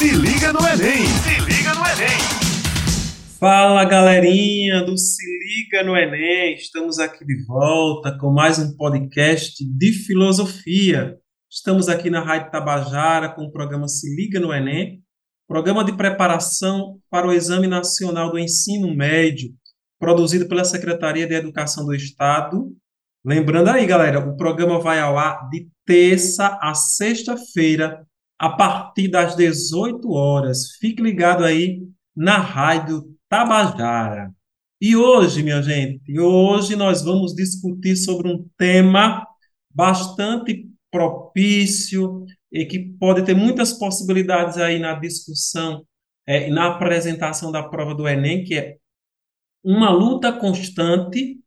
Se 0.00 0.12
liga 0.12 0.50
no 0.50 0.60
Enem! 0.60 1.04
Se 1.04 1.40
liga 1.44 1.74
no 1.74 1.84
Enem! 1.84 2.18
Fala 3.38 3.84
galerinha 3.84 4.82
do 4.82 4.96
Se 4.96 5.22
Liga 5.44 5.84
no 5.84 5.94
Enem, 5.94 6.54
estamos 6.54 6.98
aqui 6.98 7.22
de 7.22 7.44
volta 7.44 8.16
com 8.16 8.32
mais 8.32 8.58
um 8.58 8.74
podcast 8.78 9.62
de 9.62 9.92
filosofia. 9.92 11.18
Estamos 11.50 11.86
aqui 11.86 12.08
na 12.08 12.22
Rádio 12.22 12.50
Tabajara 12.50 13.28
com 13.28 13.42
o 13.42 13.52
programa 13.52 13.86
Se 13.88 14.08
Liga 14.16 14.40
no 14.40 14.54
Enem, 14.54 15.02
programa 15.46 15.84
de 15.84 15.94
preparação 15.94 16.98
para 17.10 17.26
o 17.26 17.32
Exame 17.34 17.66
Nacional 17.66 18.30
do 18.30 18.38
Ensino 18.38 18.96
Médio, 18.96 19.50
produzido 19.98 20.48
pela 20.48 20.64
Secretaria 20.64 21.26
de 21.26 21.34
Educação 21.34 21.84
do 21.84 21.94
Estado. 21.94 22.74
Lembrando 23.22 23.68
aí, 23.68 23.84
galera, 23.84 24.18
o 24.18 24.34
programa 24.34 24.80
vai 24.80 24.98
ao 24.98 25.18
ar 25.18 25.46
de 25.50 25.68
terça 25.84 26.58
a 26.62 26.72
sexta-feira, 26.72 28.02
a 28.40 28.48
partir 28.48 29.08
das 29.08 29.36
18 29.36 30.10
horas. 30.10 30.76
Fique 30.80 31.02
ligado 31.02 31.44
aí 31.44 31.82
na 32.16 32.38
Rádio 32.38 33.14
Tabajara. 33.28 34.34
E 34.80 34.96
hoje, 34.96 35.42
minha 35.42 35.60
gente, 35.60 36.18
hoje 36.18 36.74
nós 36.74 37.02
vamos 37.02 37.34
discutir 37.34 37.96
sobre 37.96 38.32
um 38.32 38.48
tema 38.56 39.26
bastante 39.68 40.66
propício 40.90 42.24
e 42.50 42.64
que 42.64 42.78
pode 42.98 43.26
ter 43.26 43.34
muitas 43.34 43.74
possibilidades 43.74 44.56
aí 44.56 44.78
na 44.78 44.94
discussão 44.94 45.84
é, 46.26 46.48
na 46.48 46.68
apresentação 46.68 47.52
da 47.52 47.62
prova 47.62 47.94
do 47.94 48.08
Enem, 48.08 48.42
que 48.42 48.54
é 48.54 48.76
uma 49.62 49.90
luta 49.90 50.32
constante, 50.32 51.38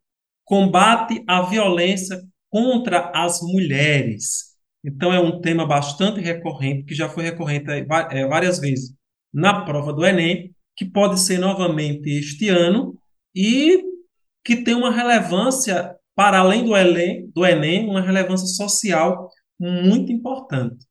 combate 0.46 1.24
à 1.28 1.42
violência 1.42 2.22
contra 2.50 3.12
as 3.16 3.42
mulheres. 3.42 4.53
Então, 4.84 5.14
é 5.14 5.20
um 5.20 5.40
tema 5.40 5.66
bastante 5.66 6.20
recorrente, 6.20 6.84
que 6.84 6.96
já 6.96 7.08
foi 7.08 7.24
recorrente 7.24 7.70
é, 7.70 8.28
várias 8.28 8.60
vezes 8.60 8.94
na 9.34 9.64
prova 9.64 9.94
do 9.94 10.06
Enem, 10.06 10.54
que 10.76 10.86
pode 10.86 11.20
ser 11.20 11.40
novamente 11.40 12.10
este 12.10 12.50
ano 12.50 12.96
e 13.36 13.82
que 14.44 14.58
tem 14.58 14.76
uma 14.76 14.92
relevância, 14.92 15.96
para 16.16 16.40
além 16.40 16.66
do 16.66 16.76
Enem, 16.76 17.32
do 17.34 17.46
Enem 17.46 17.90
uma 17.90 18.02
relevância 18.02 18.48
social 18.48 19.30
muito 19.60 20.12
importante. 20.12 20.86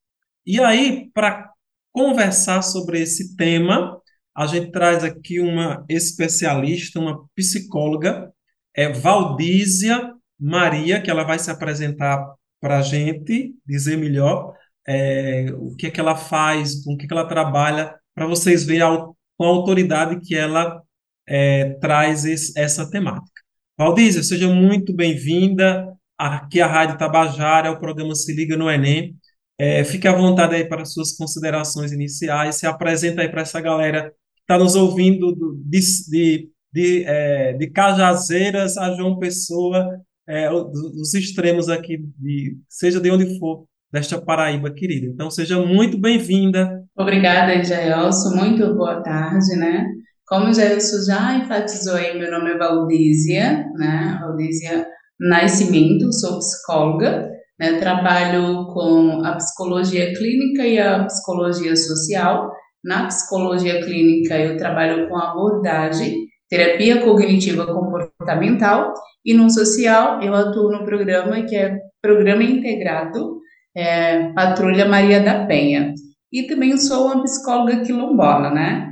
E 0.47 0.61
aí, 0.61 1.11
para 1.13 1.51
conversar 1.93 2.63
sobre 2.63 3.01
esse 3.01 3.37
tema, 3.37 4.01
a 4.35 4.47
gente 4.47 4.73
traz 4.73 5.05
aqui 5.05 5.39
uma 5.41 5.85
especialista, 5.89 6.99
uma 6.99 7.27
psicóloga, 7.35 8.33
é 8.75 8.91
Valdísia 8.91 10.13
Maria, 10.41 11.01
que 11.01 11.11
ela 11.11 11.23
vai 11.23 11.39
se 11.39 11.51
apresentar 11.51 12.35
para 12.63 12.79
a 12.79 12.83
gente, 12.83 13.57
dizer 13.67 13.97
melhor 13.99 14.55
é, 14.87 15.47
o 15.59 15.75
que 15.75 15.89
é 15.89 15.91
que 15.91 15.99
ela 15.99 16.15
faz, 16.17 16.85
com 16.85 16.95
o 16.95 16.97
que, 16.97 17.07
é 17.07 17.09
que 17.09 17.13
ela 17.13 17.27
trabalha, 17.27 17.93
para 18.15 18.27
vocês 18.27 18.65
verem 18.65 18.83
a 18.83 19.07
com 19.37 19.45
a 19.45 19.49
autoridade 19.49 20.21
que 20.21 20.37
ela 20.37 20.81
é, 21.27 21.71
traz 21.81 22.25
esse, 22.25 22.57
essa 22.57 22.89
temática. 22.89 23.43
Valdízia, 23.77 24.23
seja 24.23 24.49
muito 24.49 24.95
bem-vinda 24.95 25.93
aqui 26.17 26.61
à 26.61 26.67
Rádio 26.69 26.97
Tabajara, 26.97 27.69
ao 27.69 27.81
programa 27.81 28.15
Se 28.15 28.33
Liga 28.33 28.57
no 28.57 28.71
Enem. 28.71 29.17
É, 29.59 29.83
fique 29.83 30.07
à 30.07 30.13
vontade 30.13 30.55
aí 30.55 30.65
para 30.69 30.85
suas 30.85 31.17
considerações 31.17 31.91
iniciais, 31.91 32.57
se 32.57 32.67
apresenta 32.67 33.23
aí 33.23 33.29
para 33.29 33.43
essa 33.43 33.61
galera 33.61 34.11
que 34.35 34.43
está 34.43 34.57
nos 34.57 34.77
ouvindo 34.77 35.33
do, 35.33 35.61
de, 35.65 35.81
de, 36.09 36.51
de, 36.73 37.05
é, 37.05 37.53
de 37.55 37.67
Cajazeiras 37.69 38.77
a 38.77 38.95
João 38.95 39.19
Pessoa, 39.19 40.01
é, 40.29 40.51
os 40.51 41.15
extremos 41.15 41.69
aqui, 41.69 41.99
de, 42.19 42.57
seja 42.69 43.01
de 43.01 43.11
onde 43.11 43.39
for, 43.39 43.65
desta 43.93 44.21
Paraíba 44.21 44.73
querida. 44.73 45.07
Então, 45.07 45.31
seja 45.31 45.61
muito 45.61 46.01
bem-vinda. 46.01 46.83
Obrigada, 46.97 47.63
Jaelso. 47.63 48.35
Muito 48.35 48.75
boa 48.75 49.03
tarde, 49.03 49.57
né? 49.57 49.87
Como 50.27 50.49
o 50.49 50.53
já 50.53 51.37
enfatizou 51.37 51.95
aí, 51.95 52.19
meu 52.19 52.31
nome 52.31 52.53
é 52.53 52.59
Valdísia, 52.59 53.67
né? 53.77 54.19
Valdísia 54.19 54.87
Nascimento, 55.21 56.11
sou 56.13 56.39
psicóloga, 56.39 57.29
né? 57.61 57.79
Trabalho 57.79 58.67
com 58.73 59.23
a 59.25 59.37
psicologia 59.37 60.13
clínica 60.15 60.67
e 60.67 60.79
a 60.79 61.05
psicologia 61.05 61.77
social. 61.77 62.51
Na 62.83 63.07
psicologia 63.07 63.83
clínica, 63.83 64.39
eu 64.39 64.57
trabalho 64.57 65.09
com 65.09 65.19
abordagem, 65.19 66.27
terapia 66.49 67.03
cognitiva 67.03 67.67
comportamental, 67.67 68.12
e 69.25 69.35
no 69.35 69.51
social, 69.51 70.21
eu 70.23 70.35
atuo 70.35 70.71
no 70.71 70.85
programa 70.85 71.43
que 71.43 71.57
é 71.57 71.79
Programa 72.01 72.43
Integrado 72.43 73.43
é, 73.75 74.33
Patrulha 74.33 74.87
Maria 74.87 75.21
da 75.21 75.47
Penha. 75.47 75.95
E 76.33 76.45
também 76.45 76.77
sou 76.79 77.07
uma 77.07 77.23
psicóloga 77.23 77.83
quilombola, 77.85 78.51
né? 78.51 78.89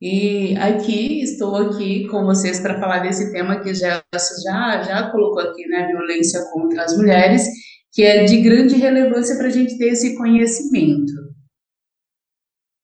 E 0.00 0.56
aqui, 0.56 1.22
estou 1.22 1.56
aqui 1.56 2.06
com 2.06 2.24
vocês 2.24 2.60
para 2.60 2.78
falar 2.78 3.00
desse 3.00 3.32
tema 3.32 3.60
que 3.60 3.74
já, 3.74 4.02
já, 4.44 4.82
já 4.82 5.10
colocou 5.10 5.40
aqui, 5.40 5.66
né? 5.66 5.86
Violência 5.88 6.40
contra 6.52 6.84
as 6.84 6.96
mulheres, 6.96 7.42
que 7.92 8.02
é 8.02 8.24
de 8.24 8.40
grande 8.40 8.76
relevância 8.76 9.36
para 9.36 9.48
a 9.48 9.50
gente 9.50 9.76
ter 9.76 9.88
esse 9.88 10.16
conhecimento. 10.16 11.12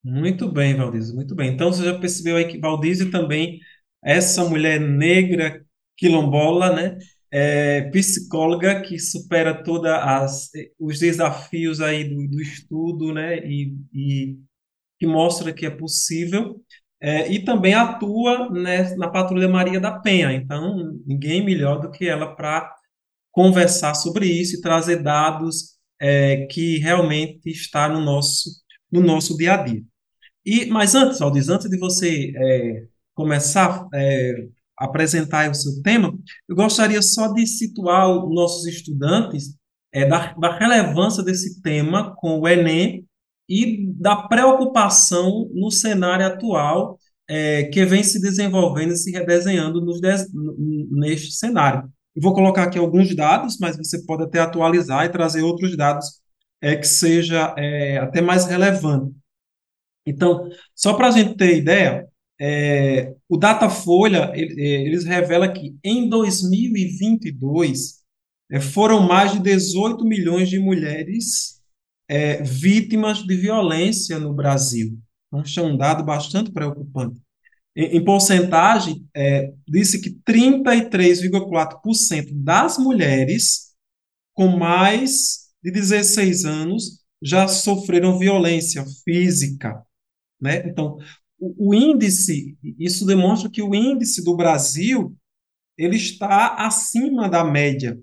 Muito 0.03 0.51
bem, 0.51 0.75
Valdísio, 0.75 1.15
muito 1.15 1.33
bem. 1.33 1.53
Então, 1.53 1.71
você 1.73 1.83
já 1.83 1.97
percebeu 1.97 2.35
aí 2.35 2.45
que 2.45 2.59
Valdísio 2.59 3.09
também, 3.09 3.59
essa 4.03 4.45
mulher 4.45 4.79
negra 4.79 5.64
quilombola, 5.97 6.73
né? 6.73 6.97
é, 7.37 7.81
psicóloga 7.89 8.81
que 8.81 8.97
supera 8.97 9.61
todos 9.61 9.91
os 10.79 10.99
desafios 10.99 11.81
aí 11.81 12.05
do, 12.05 12.27
do 12.29 12.41
estudo, 12.41 13.13
né, 13.13 13.39
e, 13.45 13.75
e, 13.93 14.37
que 14.97 15.05
mostra 15.05 15.51
que 15.51 15.65
é 15.65 15.69
possível, 15.69 16.61
é, 17.01 17.29
e 17.29 17.43
também 17.43 17.73
atua 17.73 18.49
né, 18.49 18.95
na 18.95 19.09
Patrulha 19.09 19.49
Maria 19.49 19.81
da 19.81 19.99
Penha. 19.99 20.31
Então, 20.31 20.97
ninguém 21.05 21.43
melhor 21.43 21.81
do 21.81 21.91
que 21.91 22.07
ela 22.07 22.33
para 22.33 22.73
conversar 23.33 23.95
sobre 23.95 24.27
isso 24.27 24.55
e 24.55 24.61
trazer 24.61 25.03
dados 25.03 25.75
é, 25.99 26.45
que 26.45 26.77
realmente 26.77 27.49
está 27.49 27.89
no 27.89 27.99
nosso 27.99 28.49
no 28.89 29.01
nosso 29.01 29.35
dia 29.35 29.55
a 29.55 29.57
dia. 29.57 29.83
E, 30.45 30.67
mas 30.67 30.95
antes, 30.95 31.21
Aldis, 31.21 31.49
antes 31.49 31.69
de 31.69 31.77
você 31.77 32.31
é, 32.33 32.83
começar, 33.13 33.85
é, 33.93 34.47
apresentar 34.77 35.49
o 35.49 35.55
seu 35.55 35.81
tema, 35.81 36.13
eu 36.47 36.55
gostaria 36.55 37.01
só 37.01 37.31
de 37.33 37.45
situar 37.47 38.09
os 38.09 38.33
nossos 38.33 38.65
estudantes 38.65 39.55
é, 39.93 40.05
da, 40.05 40.33
da 40.33 40.57
relevância 40.57 41.23
desse 41.23 41.61
tema 41.61 42.13
com 42.17 42.39
o 42.39 42.47
Enem 42.47 43.05
e 43.47 43.87
da 43.93 44.15
preocupação 44.15 45.49
no 45.53 45.71
cenário 45.71 46.25
atual 46.25 46.99
é, 47.27 47.63
que 47.65 47.85
vem 47.85 48.03
se 48.03 48.19
desenvolvendo 48.19 48.91
e 48.91 48.97
se 48.97 49.11
redesenhando 49.11 49.81
nos 49.81 50.01
des, 50.01 50.27
neste 50.91 51.31
cenário. 51.31 51.89
Vou 52.15 52.33
colocar 52.33 52.63
aqui 52.63 52.77
alguns 52.77 53.15
dados, 53.15 53.57
mas 53.59 53.77
você 53.77 54.03
pode 54.05 54.23
até 54.23 54.39
atualizar 54.39 55.05
e 55.05 55.09
trazer 55.09 55.41
outros 55.41 55.75
dados 55.75 56.21
é, 56.61 56.75
que 56.75 56.87
seja 56.87 57.53
é, 57.57 57.97
até 57.97 58.21
mais 58.21 58.45
relevante. 58.45 59.13
Então, 60.05 60.49
só 60.73 60.93
para 60.93 61.07
a 61.07 61.11
gente 61.11 61.35
ter 61.35 61.57
ideia, 61.57 62.07
é, 62.39 63.15
o 63.29 63.37
Datafolha 63.37 64.31
ele, 64.33 64.61
é, 64.61 64.85
eles 64.85 65.05
revela 65.05 65.51
que 65.51 65.75
em 65.83 66.09
2022 66.09 68.03
é, 68.51 68.59
foram 68.59 69.01
mais 69.01 69.31
de 69.31 69.39
18 69.39 70.03
milhões 70.05 70.49
de 70.49 70.59
mulheres 70.59 71.61
é, 72.07 72.43
vítimas 72.43 73.17
de 73.19 73.35
violência 73.35 74.19
no 74.19 74.33
Brasil. 74.33 74.99
Então, 75.27 75.43
isso 75.43 75.59
é 75.59 75.63
um 75.63 75.75
dado 75.75 76.03
bastante 76.03 76.51
preocupante. 76.51 77.19
Em, 77.75 77.97
em 77.97 78.03
porcentagem, 78.03 79.07
é, 79.15 79.51
disse 79.67 79.99
que 79.99 80.11
33,4% 80.29 82.29
das 82.31 82.77
mulheres 82.77 83.73
com 84.33 84.47
mais 84.47 85.45
de 85.63 85.71
16 85.71 86.45
anos 86.45 87.03
já 87.21 87.47
sofreram 87.47 88.19
violência 88.19 88.85
física. 89.03 89.81
Né? 90.39 90.67
Então, 90.67 90.99
o, 91.39 91.73
índice, 91.73 92.57
isso 92.79 93.05
demonstra 93.05 93.49
que 93.49 93.61
o 93.61 93.75
índice 93.75 94.23
do 94.23 94.35
Brasil 94.35 95.15
ele 95.77 95.97
está 95.97 96.55
acima 96.55 97.29
da 97.29 97.43
média. 97.43 97.99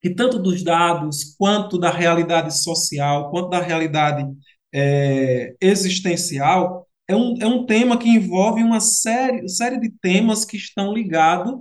que 0.00 0.10
tanto 0.10 0.38
dos 0.38 0.62
dados, 0.62 1.34
quanto 1.36 1.78
da 1.78 1.90
realidade 1.90 2.56
social, 2.56 3.30
quanto 3.30 3.50
da 3.50 3.60
realidade 3.60 4.24
é, 4.72 5.54
existencial, 5.60 6.86
é 7.08 7.16
um, 7.16 7.34
é 7.40 7.46
um 7.46 7.64
tema 7.64 7.98
que 7.98 8.08
envolve 8.08 8.62
uma 8.62 8.80
série, 8.80 9.48
série 9.48 9.80
de 9.80 9.90
temas 9.90 10.44
que 10.44 10.56
estão 10.56 10.92
ligados 10.92 11.54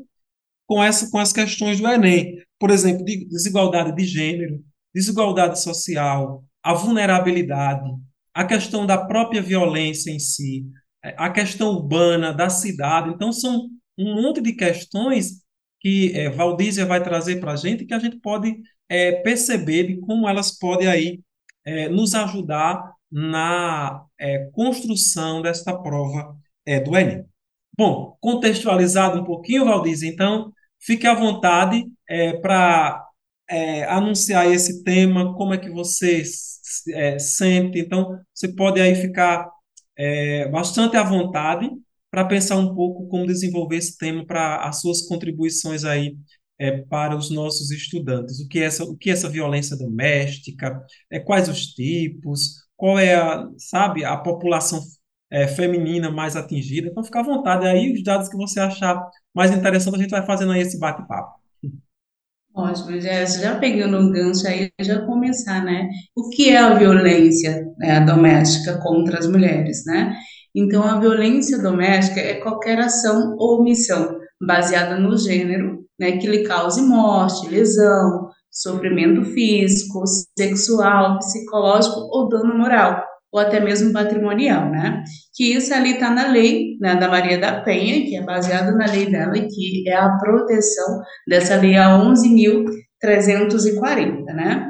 com, 0.68 0.84
essa, 0.84 1.10
com 1.10 1.18
as 1.18 1.31
questões 1.31 1.80
do 1.80 1.88
Enem. 1.88 2.38
Por 2.60 2.69
exemplo, 2.69 3.06
de 3.06 3.25
desigualdade 3.25 3.95
de 3.95 4.04
gênero, 4.04 4.62
desigualdade 4.94 5.62
social, 5.62 6.44
a 6.62 6.74
vulnerabilidade, 6.74 7.90
a 8.33 8.44
questão 8.45 8.86
da 8.86 8.98
própria 8.98 9.42
violência 9.42 10.12
em 10.12 10.19
si, 10.19 10.66
a 11.01 11.30
questão 11.30 11.69
urbana 11.69 12.33
da 12.33 12.50
cidade. 12.50 13.10
Então, 13.10 13.31
são 13.31 13.69
um 13.98 14.22
monte 14.22 14.42
de 14.42 14.54
questões 14.54 15.44
que 15.79 16.12
é, 16.18 16.29
Valdízia 16.29 16.85
vai 16.85 17.03
trazer 17.03 17.39
para 17.39 17.53
a 17.53 17.56
gente 17.56 17.85
que 17.85 17.94
a 17.94 18.00
gente 18.00 18.18
pode 18.18 18.56
é, 18.89 19.13
perceber 19.21 19.88
de 19.88 19.97
como 19.97 20.27
elas 20.27 20.57
podem 20.57 20.88
aí 20.88 21.19
é, 21.65 21.89
nos 21.89 22.15
ajudar 22.15 22.94
na 23.12 24.03
construção 24.51 25.41
desta 25.41 25.74
prova 25.77 26.35
do 26.83 26.97
Enem. 26.97 27.24
Bom, 27.77 28.18
contextualizado 28.19 29.21
um 29.21 29.24
pouquinho, 29.24 29.63
Valdízia, 29.63 30.09
então 30.09 30.51
fique 30.79 31.07
à 31.07 31.13
vontade 31.13 31.85
para 32.41 33.06
anunciar 33.88 34.51
esse 34.51 34.83
tema, 34.83 35.33
como 35.35 35.53
é 35.53 35.57
que 35.57 35.69
você 35.69 36.23
sente. 37.18 37.80
Então, 37.80 38.19
você 38.33 38.50
pode 38.50 38.81
aí 38.81 38.95
ficar 38.95 39.50
bastante 40.51 40.97
à 40.97 41.03
vontade 41.03 41.69
para 42.18 42.25
pensar 42.25 42.56
um 42.56 42.74
pouco 42.74 43.08
como 43.10 43.28
desenvolver 43.28 43.75
esse 43.75 43.96
tema 43.96 44.25
para 44.25 44.68
as 44.68 44.81
suas 44.81 45.04
contribuições 45.04 45.84
aí 45.84 46.18
é, 46.60 46.80
para 46.81 47.16
os 47.16 47.30
nossos 47.30 47.69
estudantes. 47.69 48.40
O 48.40 48.48
que 48.48 48.58
é 48.58 48.64
essa, 48.64 48.84
o 48.84 48.98
que 48.98 49.12
é 49.12 49.14
essa 49.14 49.30
violência 49.30 49.78
doméstica? 49.78 50.84
É, 51.12 51.19
quais 51.19 51.48
os 51.48 51.75
tipos? 51.75 52.56
Qual 52.75 52.98
é 52.98 53.14
a, 53.14 53.48
sabe, 53.60 54.04
a 54.04 54.18
população 54.18 54.81
é, 55.30 55.48
feminina 55.48 56.10
mais 56.10 56.36
atingida? 56.36 56.88
Então, 56.88 57.04
fica 57.04 57.19
à 57.19 57.24
vontade 57.24 57.68
aí, 57.68 57.94
os 57.94 58.02
dados 58.02 58.30
que 58.30 58.36
você 58.36 58.60
achar 58.60 59.00
mais 59.31 59.52
interessante, 59.52 59.98
a 59.98 60.00
gente 60.00 60.10
vai 60.10 60.25
fazendo 60.25 60.54
aí 60.54 60.62
esse 60.62 60.80
bate-papo. 60.80 61.38
Ótimo, 62.52 63.00
Jéssica. 63.00 63.44
Já 63.44 63.60
pegando 63.60 63.96
um 64.00 64.12
gancho 64.12 64.48
aí, 64.48 64.72
já 64.81 65.06
começar, 65.06 65.64
né? 65.64 65.88
O 66.16 66.31
que 66.31 66.50
é 66.50 66.58
a 66.58 66.74
violência 66.74 67.64
né, 67.78 68.02
doméstica 68.04 68.80
contra 68.81 69.19
as 69.19 69.28
mulheres, 69.28 69.86
né? 69.86 70.18
Então, 70.57 70.81
a 70.81 71.00
violência 71.00 71.62
doméstica 71.62 72.19
é 72.19 72.42
qualquer 72.42 72.80
ação 72.80 73.36
ou 73.38 73.62
omissão 73.62 74.18
baseada 74.42 74.98
no 74.98 75.15
gênero, 75.15 75.86
né, 76.00 76.13
que 76.13 76.25
lhe 76.25 76.48
cause 76.48 76.81
morte, 76.81 77.48
lesão, 77.48 78.27
sofrimento 78.51 79.24
físico, 79.24 80.01
sexual, 80.36 81.19
psicológico 81.19 82.00
ou 82.12 82.27
dano 82.27 82.57
moral, 82.57 83.06
ou 83.31 83.39
até 83.39 83.59
mesmo 83.59 83.94
patrimonial, 83.94 84.71
né? 84.71 85.04
Que 85.36 85.54
isso 85.54 85.71
ali 85.75 85.92
está 85.92 86.09
na 86.09 86.31
lei 86.31 86.75
né, 86.81 86.95
da 86.95 87.07
Maria 87.07 87.38
da 87.38 87.62
Penha, 87.62 88.04
que 88.07 88.15
é 88.15 88.24
baseada 88.24 88.71
na 88.71 88.88
lei 88.88 89.12
dela, 89.12 89.33
que 89.33 89.88
é 89.88 89.95
a 89.95 90.18
proteção 90.18 91.04
dessa 91.27 91.56
lei 91.57 91.77
a 91.77 91.89
11.340, 92.00 94.25
né? 94.33 94.67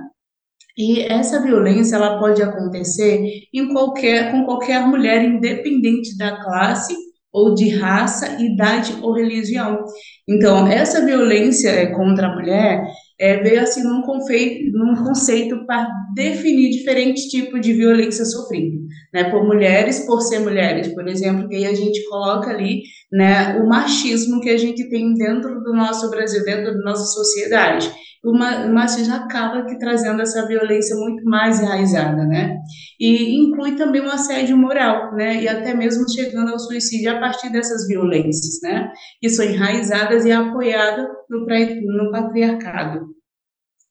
E 0.78 1.02
essa 1.02 1.42
violência 1.42 1.96
ela 1.96 2.20
pode 2.20 2.42
acontecer 2.44 3.20
em 3.52 3.74
qualquer, 3.74 4.32
com 4.32 4.46
qualquer 4.46 4.86
mulher, 4.86 5.24
independente 5.26 6.16
da 6.16 6.40
classe 6.44 6.96
ou 7.34 7.54
de 7.54 7.70
raça, 7.70 8.42
idade 8.42 8.96
ou 9.02 9.14
religião. 9.14 9.84
Então, 10.28 10.68
essa 10.68 11.04
violência 11.04 11.70
é, 11.70 11.88
contra 11.88 12.28
a 12.28 12.36
mulher 12.36 12.84
é, 13.20 13.38
veio 13.38 13.62
assim 13.62 13.84
num, 13.84 14.04
conceito, 14.04 14.72
num 14.78 14.96
conceito 15.04 15.66
para 15.66 15.88
definir 16.16 16.70
diferentes 16.70 17.24
tipos 17.26 17.60
de 17.62 17.74
violência 17.74 18.26
sofrida, 18.26 18.78
né, 19.14 19.32
por 19.32 19.44
mulheres, 19.46 20.06
por 20.06 20.22
ser 20.22 20.40
mulheres, 20.40 20.88
por 20.94 21.08
exemplo, 21.08 21.48
que 21.50 21.56
aí 21.56 21.66
a 21.66 21.74
gente 21.74 22.08
coloca 22.08 22.52
ali, 22.52 22.84
né, 23.12 23.60
o 23.60 23.68
machismo 23.68 24.40
que 24.40 24.50
a 24.50 24.58
gente 24.58 24.88
tem 24.90 25.14
dentro 25.16 25.62
do 25.62 25.74
nosso 25.74 26.10
Brasil, 26.12 26.44
dentro 26.44 26.74
da 26.74 26.84
nossa 26.84 27.06
sociedade 27.06 27.92
o 28.32 28.74
machismo 28.74 29.16
acaba 29.16 29.66
que 29.66 29.80
trazendo 29.80 30.22
essa 30.22 30.46
violência 30.48 30.96
muito 30.96 31.24
mais 31.24 31.62
enraizada, 31.62 32.26
né? 32.26 32.58
E 33.00 33.40
inclui 33.40 33.76
também 33.76 34.02
um 34.02 34.10
assédio 34.10 34.58
moral, 34.58 35.14
né? 35.16 35.42
E 35.42 35.48
até 35.48 35.74
mesmo 35.74 36.10
chegando 36.10 36.52
ao 36.52 36.60
suicídio 36.60 37.12
a 37.12 37.20
partir 37.20 37.50
dessas 37.50 37.88
violências, 37.88 38.60
né? 38.62 38.92
Que 39.22 39.30
são 39.30 39.46
enraizadas 39.46 40.26
e 40.26 40.32
apoiadas 40.32 41.08
no, 41.30 41.46
no 41.46 42.12
patriarcado. 42.12 43.08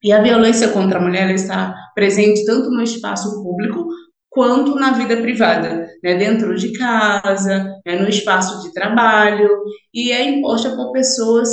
E 0.02 0.12
a 0.12 0.22
violência 0.22 0.68
contra 0.68 0.98
a 0.98 1.02
mulher 1.02 1.30
está 1.30 1.74
presente 1.94 2.44
tanto 2.44 2.70
no 2.70 2.82
espaço 2.82 3.42
público 3.42 3.88
quanto 4.28 4.74
na 4.74 4.92
vida 4.92 5.16
privada, 5.16 5.88
né, 6.04 6.14
dentro 6.14 6.54
de 6.54 6.72
casa, 6.74 7.74
né, 7.86 7.98
no 7.98 8.06
espaço 8.06 8.62
de 8.62 8.72
trabalho, 8.74 9.48
e 9.94 10.12
é 10.12 10.28
imposta 10.28 10.76
por 10.76 10.92
pessoas 10.92 11.48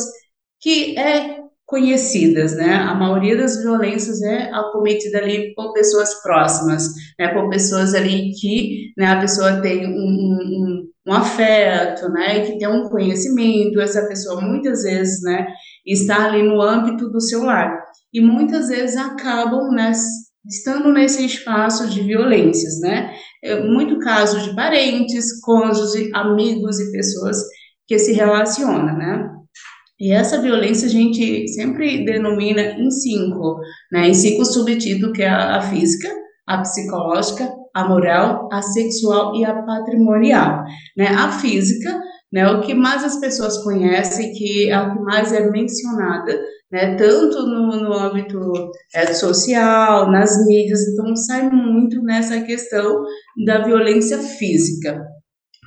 que 0.59 0.99
é 0.99 1.42
conhecidas, 1.65 2.55
né? 2.55 2.75
A 2.75 2.93
maioria 2.93 3.37
das 3.37 3.61
violências 3.61 4.21
é 4.21 4.49
acometida 4.51 5.19
ali 5.19 5.53
por 5.55 5.73
pessoas 5.73 6.21
próximas, 6.21 6.89
né? 7.19 7.29
Por 7.29 7.49
pessoas 7.49 7.93
ali 7.93 8.31
que, 8.39 8.91
né? 8.97 9.07
A 9.07 9.19
pessoa 9.19 9.61
tem 9.61 9.87
um, 9.87 9.91
um, 9.91 10.89
um 11.07 11.13
afeto, 11.13 12.09
né? 12.09 12.41
Que 12.41 12.57
tem 12.57 12.67
um 12.67 12.89
conhecimento. 12.89 13.79
Essa 13.79 14.07
pessoa 14.07 14.41
muitas 14.41 14.83
vezes, 14.83 15.21
né? 15.23 15.47
Está 15.85 16.25
ali 16.25 16.43
no 16.43 16.61
âmbito 16.61 17.09
do 17.09 17.21
seu 17.21 17.43
lar 17.43 17.81
e 18.13 18.21
muitas 18.21 18.67
vezes 18.67 18.97
acabam, 18.97 19.71
né? 19.71 19.91
Estando 20.45 20.91
nesse 20.91 21.25
espaço 21.25 21.89
de 21.89 22.01
violências, 22.01 22.79
né? 22.81 23.13
É 23.41 23.61
muito 23.63 23.97
caso 23.99 24.41
de 24.41 24.53
parentes, 24.53 25.39
cônjuges, 25.41 26.13
amigos 26.13 26.79
e 26.79 26.91
pessoas 26.91 27.37
que 27.87 27.97
se 27.97 28.13
relacionam, 28.13 28.97
né? 28.97 29.29
E 30.03 30.11
essa 30.11 30.41
violência 30.41 30.85
a 30.85 30.91
gente 30.91 31.47
sempre 31.47 32.03
denomina 32.03 32.61
em 32.61 32.91
cinco, 32.91 33.57
né? 33.89 34.09
Em 34.09 34.13
cinco 34.13 34.43
subtítulos, 34.43 35.15
que 35.15 35.23
é 35.23 35.29
a, 35.29 35.61
física, 35.61 36.09
a 36.45 36.57
psicológica, 36.57 37.49
a 37.73 37.87
moral, 37.87 38.49
a 38.51 38.61
sexual 38.61 39.33
e 39.33 39.45
a 39.45 39.63
patrimonial, 39.63 40.61
né? 40.97 41.07
A 41.07 41.31
física, 41.31 41.97
né, 42.33 42.51
o 42.51 42.59
que 42.59 42.73
mais 42.73 43.01
as 43.05 43.17
pessoas 43.21 43.63
conhecem, 43.63 44.33
que 44.33 44.69
é 44.69 44.77
o 44.77 44.93
que 44.93 44.99
mais 45.03 45.31
é 45.31 45.49
mencionada, 45.49 46.37
né, 46.69 46.95
tanto 46.95 47.47
no, 47.47 47.67
no 47.77 47.93
âmbito 47.93 48.39
é, 48.93 49.13
social, 49.13 50.11
nas 50.11 50.45
mídias, 50.45 50.81
então 50.89 51.15
sai 51.15 51.49
muito 51.49 52.01
nessa 52.03 52.41
questão 52.41 53.03
da 53.45 53.63
violência 53.63 54.17
física 54.17 54.99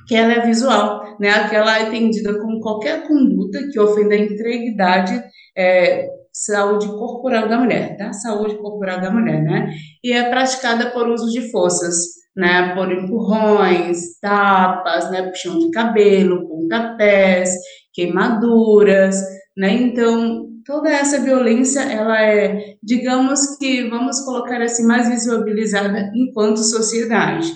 que 0.07 0.15
ela 0.15 0.33
é 0.33 0.45
visual, 0.45 1.17
né? 1.19 1.29
Aquela 1.29 1.79
é 1.79 1.87
entendida 1.87 2.39
como 2.39 2.61
qualquer 2.61 3.05
conduta 3.07 3.59
que 3.71 3.79
ofenda 3.79 4.15
a 4.15 4.19
integridade, 4.19 5.21
é, 5.55 6.07
saúde 6.31 6.87
corporal 6.87 7.49
da 7.49 7.57
mulher, 7.57 7.97
tá? 7.97 8.13
Saúde 8.13 8.57
corporal 8.57 9.01
da 9.01 9.11
mulher, 9.11 9.43
né? 9.43 9.69
E 10.03 10.13
é 10.13 10.29
praticada 10.29 10.91
por 10.91 11.09
uso 11.09 11.31
de 11.31 11.51
forças, 11.51 11.95
né? 12.35 12.73
Por 12.73 12.91
empurrões, 12.91 14.17
tapas, 14.21 15.11
né? 15.11 15.23
Puxão 15.23 15.59
de 15.59 15.71
cabelo, 15.71 16.47
pontapés, 16.47 17.51
queimaduras, 17.93 19.21
né? 19.57 19.73
Então, 19.73 20.47
toda 20.65 20.89
essa 20.89 21.19
violência, 21.19 21.81
ela 21.81 22.21
é, 22.21 22.75
digamos 22.83 23.57
que, 23.57 23.89
vamos 23.89 24.19
colocar 24.21 24.61
assim, 24.61 24.85
mais 24.85 25.09
visibilizada 25.09 26.11
enquanto 26.15 26.57
sociedade. 26.57 27.51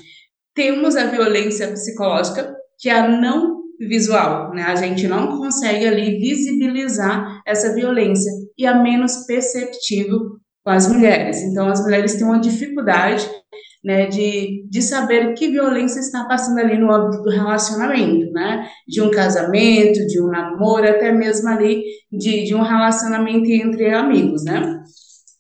Temos 0.54 0.96
a 0.96 1.06
violência 1.06 1.72
psicológica, 1.72 2.54
que 2.78 2.90
é 2.90 3.00
a 3.00 3.08
não 3.08 3.62
visual, 3.88 4.54
né? 4.54 4.64
A 4.64 4.76
gente 4.76 5.08
não 5.08 5.38
consegue 5.38 5.88
ali 5.88 6.20
visibilizar 6.20 7.42
essa 7.46 7.74
violência 7.74 8.32
e 8.58 8.66
a 8.66 8.76
menos 8.76 9.26
perceptível 9.26 10.38
com 10.64 10.70
as 10.70 10.88
mulheres. 10.88 11.42
Então, 11.42 11.68
as 11.68 11.82
mulheres 11.82 12.16
têm 12.16 12.26
uma 12.26 12.40
dificuldade, 12.40 13.28
né, 13.84 14.06
de, 14.06 14.64
de 14.70 14.82
saber 14.82 15.34
que 15.34 15.50
violência 15.50 16.00
está 16.00 16.26
passando 16.26 16.60
ali 16.60 16.78
no 16.78 16.92
âmbito 16.92 17.24
do 17.24 17.32
relacionamento, 17.32 18.32
né? 18.32 18.68
De 18.88 19.02
um 19.02 19.10
casamento, 19.10 20.06
de 20.06 20.22
um 20.22 20.28
namoro, 20.28 20.88
até 20.88 21.12
mesmo 21.12 21.50
ali 21.50 21.84
de, 22.12 22.44
de 22.44 22.54
um 22.54 22.62
relacionamento 22.62 23.50
entre 23.50 23.92
amigos, 23.92 24.44
né? 24.44 24.84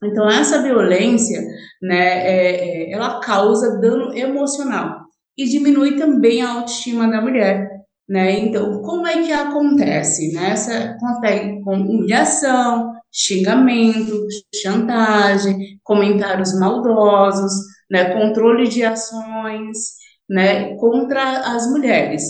Então, 0.04 0.28
essa 0.28 0.64
violência, 0.64 1.40
né, 1.80 2.28
é, 2.28 2.90
é, 2.90 2.92
ela 2.92 3.20
causa 3.20 3.80
dano 3.80 4.18
emocional 4.18 5.01
e 5.38 5.46
diminui 5.46 5.98
também 5.98 6.42
a 6.42 6.52
autoestima 6.52 7.10
da 7.10 7.22
mulher. 7.22 7.70
Né? 8.08 8.40
Então, 8.40 8.82
como 8.82 9.08
é 9.08 9.24
que 9.24 9.32
acontece? 9.32 10.34
Né? 10.34 10.52
Essa 10.52 10.98
consegue 11.00 11.62
com 11.64 11.76
humilhação, 11.76 12.94
xingamento, 13.12 14.26
chantagem, 14.62 15.80
comentários 15.84 16.58
maldosos, 16.60 17.52
né? 17.90 18.14
controle 18.14 18.68
de 18.68 18.84
ações 18.84 19.78
né? 20.30 20.76
contra 20.76 21.56
as 21.56 21.70
mulheres. 21.70 22.24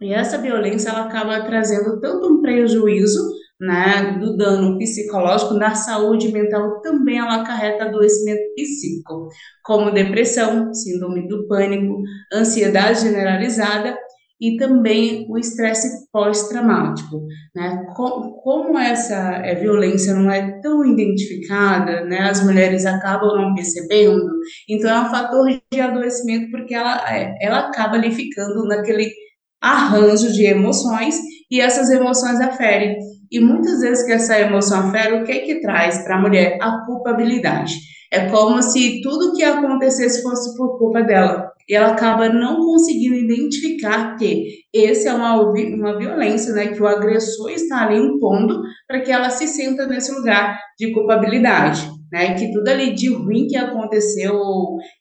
E 0.00 0.12
essa 0.12 0.38
violência 0.38 0.90
ela 0.90 1.04
acaba 1.04 1.44
trazendo 1.44 2.00
tanto 2.00 2.26
um 2.26 2.40
prejuízo 2.40 3.20
né, 3.60 4.18
do 4.18 4.36
dano 4.36 4.78
psicológico 4.78 5.54
na 5.54 5.74
saúde 5.74 6.32
mental 6.32 6.80
também 6.80 7.18
ela 7.18 7.42
acarreta 7.42 7.84
adoecimento 7.84 8.40
psíquico, 8.54 9.28
como 9.62 9.90
depressão, 9.90 10.72
síndrome 10.72 11.28
do 11.28 11.46
pânico, 11.46 12.02
ansiedade 12.32 13.02
generalizada 13.02 13.96
e 14.40 14.56
também 14.56 15.26
o 15.28 15.36
estresse 15.36 16.08
pós-traumático, 16.10 17.26
né? 17.54 17.84
Como 17.94 18.78
essa 18.78 19.14
é, 19.44 19.54
violência 19.54 20.14
não 20.14 20.30
é 20.30 20.58
tão 20.62 20.82
identificada, 20.86 22.06
né? 22.06 22.20
As 22.20 22.42
mulheres 22.42 22.86
acabam 22.86 23.36
não 23.36 23.54
percebendo, 23.54 24.26
então 24.66 24.90
é 24.90 25.00
um 25.02 25.10
fator 25.10 25.46
de 25.70 25.80
adoecimento 25.80 26.50
porque 26.50 26.74
ela, 26.74 27.14
é, 27.14 27.36
ela 27.42 27.68
acaba 27.68 27.96
ali 27.96 28.10
ficando 28.10 28.64
naquele 28.66 29.12
arranjo 29.60 30.32
de 30.32 30.46
emoções 30.46 31.20
e 31.50 31.60
essas 31.60 31.90
emoções 31.90 32.40
aferem. 32.40 32.96
E 33.30 33.40
muitas 33.40 33.80
vezes 33.80 34.04
que 34.04 34.12
essa 34.12 34.38
emoção 34.38 34.88
afere, 34.88 35.20
o 35.20 35.24
que 35.24 35.32
é 35.32 35.38
que 35.40 35.60
traz 35.60 36.02
para 36.04 36.16
a 36.16 36.20
mulher? 36.20 36.58
A 36.60 36.84
culpabilidade. 36.84 37.74
É 38.12 38.26
como 38.26 38.60
se 38.60 39.00
tudo 39.02 39.34
que 39.34 39.44
acontecesse 39.44 40.22
fosse 40.22 40.56
por 40.56 40.78
culpa 40.78 41.02
dela. 41.02 41.50
E 41.68 41.74
ela 41.74 41.92
acaba 41.92 42.28
não 42.28 42.56
conseguindo 42.56 43.14
identificar 43.14 44.16
que 44.16 44.64
esse 44.74 45.06
é 45.06 45.14
uma, 45.14 45.40
uma 45.40 45.96
violência, 45.96 46.52
né? 46.52 46.68
Que 46.68 46.82
o 46.82 46.88
agressor 46.88 47.50
está 47.50 47.86
ali 47.86 47.98
impondo 47.98 48.60
para 48.88 49.00
que 49.00 49.12
ela 49.12 49.30
se 49.30 49.46
sinta 49.46 49.86
nesse 49.86 50.12
lugar 50.12 50.58
de 50.76 50.92
culpabilidade, 50.92 51.88
né? 52.12 52.34
Que 52.34 52.52
tudo 52.52 52.68
ali 52.68 52.94
de 52.94 53.12
ruim 53.12 53.46
que 53.46 53.56
aconteceu, 53.56 54.38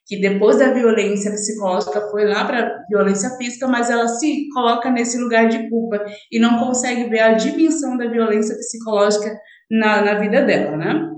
que 0.05 0.19
depois 0.19 0.57
da 0.57 0.71
violência 0.71 1.31
psicológica 1.31 2.09
foi 2.09 2.25
lá 2.25 2.45
para 2.45 2.83
violência 2.89 3.29
física, 3.37 3.67
mas 3.67 3.89
ela 3.89 4.07
se 4.07 4.47
coloca 4.53 4.89
nesse 4.91 5.17
lugar 5.17 5.47
de 5.47 5.69
culpa 5.69 6.03
e 6.31 6.39
não 6.39 6.59
consegue 6.59 7.09
ver 7.09 7.19
a 7.19 7.33
dimensão 7.33 7.97
da 7.97 8.07
violência 8.07 8.55
psicológica 8.55 9.35
na, 9.69 10.01
na 10.01 10.19
vida 10.19 10.43
dela, 10.43 10.77
né? 10.77 11.09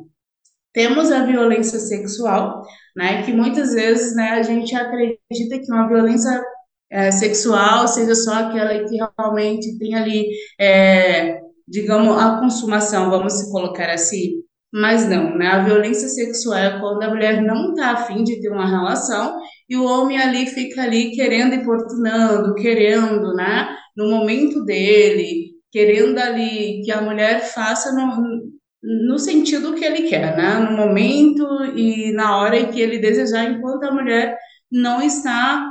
Temos 0.74 1.12
a 1.12 1.26
violência 1.26 1.80
sexual, 1.80 2.62
né, 2.96 3.24
que 3.24 3.34
muitas 3.34 3.74
vezes 3.74 4.16
né, 4.16 4.32
a 4.32 4.42
gente 4.42 4.74
acredita 4.74 5.60
que 5.60 5.70
uma 5.70 5.86
violência 5.86 6.42
é, 6.90 7.12
sexual 7.12 7.88
seja 7.88 8.16
só 8.16 8.36
aquela 8.36 8.88
que 8.88 8.98
realmente 9.18 9.78
tem 9.78 9.96
ali, 9.96 10.28
é, 10.60 11.40
digamos, 11.68 12.18
a 12.18 12.40
consumação, 12.40 13.10
vamos 13.10 13.34
se 13.34 13.52
colocar 13.52 13.90
assim, 13.90 14.42
mas 14.74 15.08
não, 15.08 15.38
né? 15.38 15.48
A 15.48 15.64
violência 15.64 16.08
sexual 16.08 16.58
é 16.58 16.80
quando 16.80 17.04
a 17.04 17.10
mulher 17.10 17.42
não 17.42 17.72
está 17.72 17.92
afim 17.92 18.24
de 18.24 18.40
ter 18.42 18.50
uma 18.50 18.68
relação 18.70 19.38
e 19.70 19.76
o 19.76 19.86
homem 19.86 20.18
ali 20.18 20.48
fica 20.48 20.84
ali 20.84 21.12
querendo, 21.12 21.56
importunando, 21.56 22.56
querendo, 22.56 23.34
né? 23.34 23.68
No 23.98 24.10
momento 24.10 24.64
dele, 24.64 25.52
querendo 25.72 26.18
ali 26.20 26.82
que 26.84 26.92
a 26.92 27.02
mulher 27.02 27.42
faça 27.54 27.92
no, 27.92 28.42
no 28.82 29.20
sentido 29.20 29.74
que 29.76 29.84
ele 29.84 30.08
quer, 30.08 30.38
né? 30.38 30.60
No 30.60 30.78
momento 30.78 31.46
e 31.76 32.14
na 32.14 32.38
hora 32.38 32.58
em 32.58 32.72
que 32.72 32.80
ele 32.80 33.00
desejar, 33.00 33.46
enquanto 33.52 33.84
a 33.84 33.94
mulher 33.94 34.38
não 34.72 35.02
está 35.02 35.70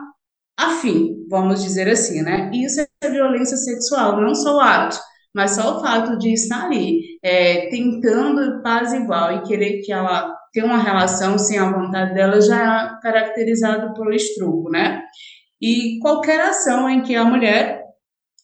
afim, 0.58 1.26
vamos 1.30 1.62
dizer 1.62 1.88
assim, 1.88 2.22
né? 2.22 2.50
Isso 2.52 2.80
é 3.02 3.10
violência 3.10 3.56
sexual, 3.56 4.20
não 4.20 4.34
só 4.34 4.56
o 4.56 4.60
ato, 4.60 4.98
mas 5.34 5.52
só 5.52 5.78
o 5.78 5.80
fato 5.80 6.18
de 6.18 6.32
estar 6.34 6.66
ali 6.66 7.09
é, 7.22 7.68
tentando 7.68 8.62
paz 8.62 8.92
igual 8.92 9.34
e 9.34 9.42
querer 9.42 9.80
que 9.82 9.92
ela 9.92 10.34
tenha 10.52 10.66
uma 10.66 10.78
relação 10.78 11.38
sem 11.38 11.58
a 11.58 11.70
vontade 11.70 12.14
dela 12.14 12.40
já 12.40 12.98
é 12.98 13.02
caracterizado 13.02 13.94
pelo 13.94 14.12
estrupo, 14.12 14.70
né? 14.70 15.02
E 15.60 15.98
qualquer 16.00 16.40
ação 16.40 16.88
em 16.88 17.02
que 17.02 17.14
a 17.14 17.24
mulher 17.24 17.84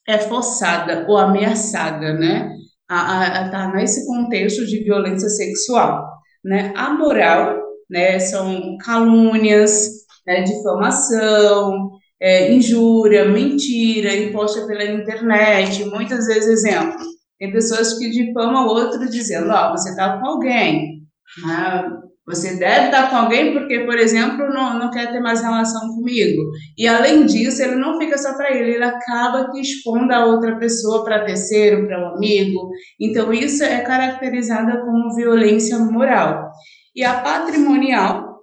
é 0.06 0.18
forçada 0.18 1.06
ou 1.08 1.16
ameaçada, 1.16 2.12
né? 2.12 2.56
a 2.88 3.46
estar 3.46 3.50
tá 3.50 3.74
nesse 3.74 4.06
contexto 4.06 4.66
de 4.66 4.82
violência 4.82 5.28
sexual. 5.28 6.06
Né? 6.44 6.72
A 6.76 6.90
moral 6.90 7.60
né, 7.90 8.18
são 8.18 8.76
calúnias, 8.78 9.90
né, 10.26 10.42
difamação, 10.42 11.90
é, 12.20 12.52
injúria, 12.52 13.24
mentira 13.26 14.14
imposta 14.14 14.66
pela 14.66 14.84
internet. 14.84 15.84
Muitas 15.86 16.26
vezes, 16.26 16.64
exemplo, 16.64 16.98
tem 17.38 17.52
pessoas 17.52 17.98
que 17.98 18.10
difamam 18.10 18.66
o 18.66 18.70
outro 18.70 19.08
dizendo: 19.08 19.50
Ó, 19.50 19.68
oh, 19.68 19.70
você 19.76 19.90
está 19.90 20.18
com 20.18 20.26
alguém, 20.26 21.02
né? 21.44 21.84
Você 22.26 22.58
deve 22.58 22.86
estar 22.86 23.08
com 23.08 23.16
alguém 23.16 23.52
porque, 23.52 23.80
por 23.80 23.96
exemplo, 23.96 24.48
não, 24.48 24.76
não 24.80 24.90
quer 24.90 25.12
ter 25.12 25.20
mais 25.20 25.40
relação 25.42 25.94
comigo. 25.94 26.42
E 26.76 26.88
além 26.88 27.24
disso, 27.24 27.62
ele 27.62 27.76
não 27.76 28.00
fica 28.00 28.18
só 28.18 28.36
para 28.36 28.52
ele, 28.52 28.72
ele 28.74 28.84
acaba 28.84 29.52
que 29.52 29.60
expondo 29.60 30.12
a 30.12 30.26
outra 30.26 30.58
pessoa 30.58 31.04
para 31.04 31.24
terceiro, 31.24 31.86
para 31.86 32.02
um 32.02 32.16
amigo. 32.16 32.68
Então, 33.00 33.32
isso 33.32 33.62
é 33.62 33.80
caracterizada 33.82 34.80
como 34.80 35.14
violência 35.14 35.78
moral. 35.78 36.50
E 36.96 37.04
a 37.04 37.20
patrimonial, 37.20 38.40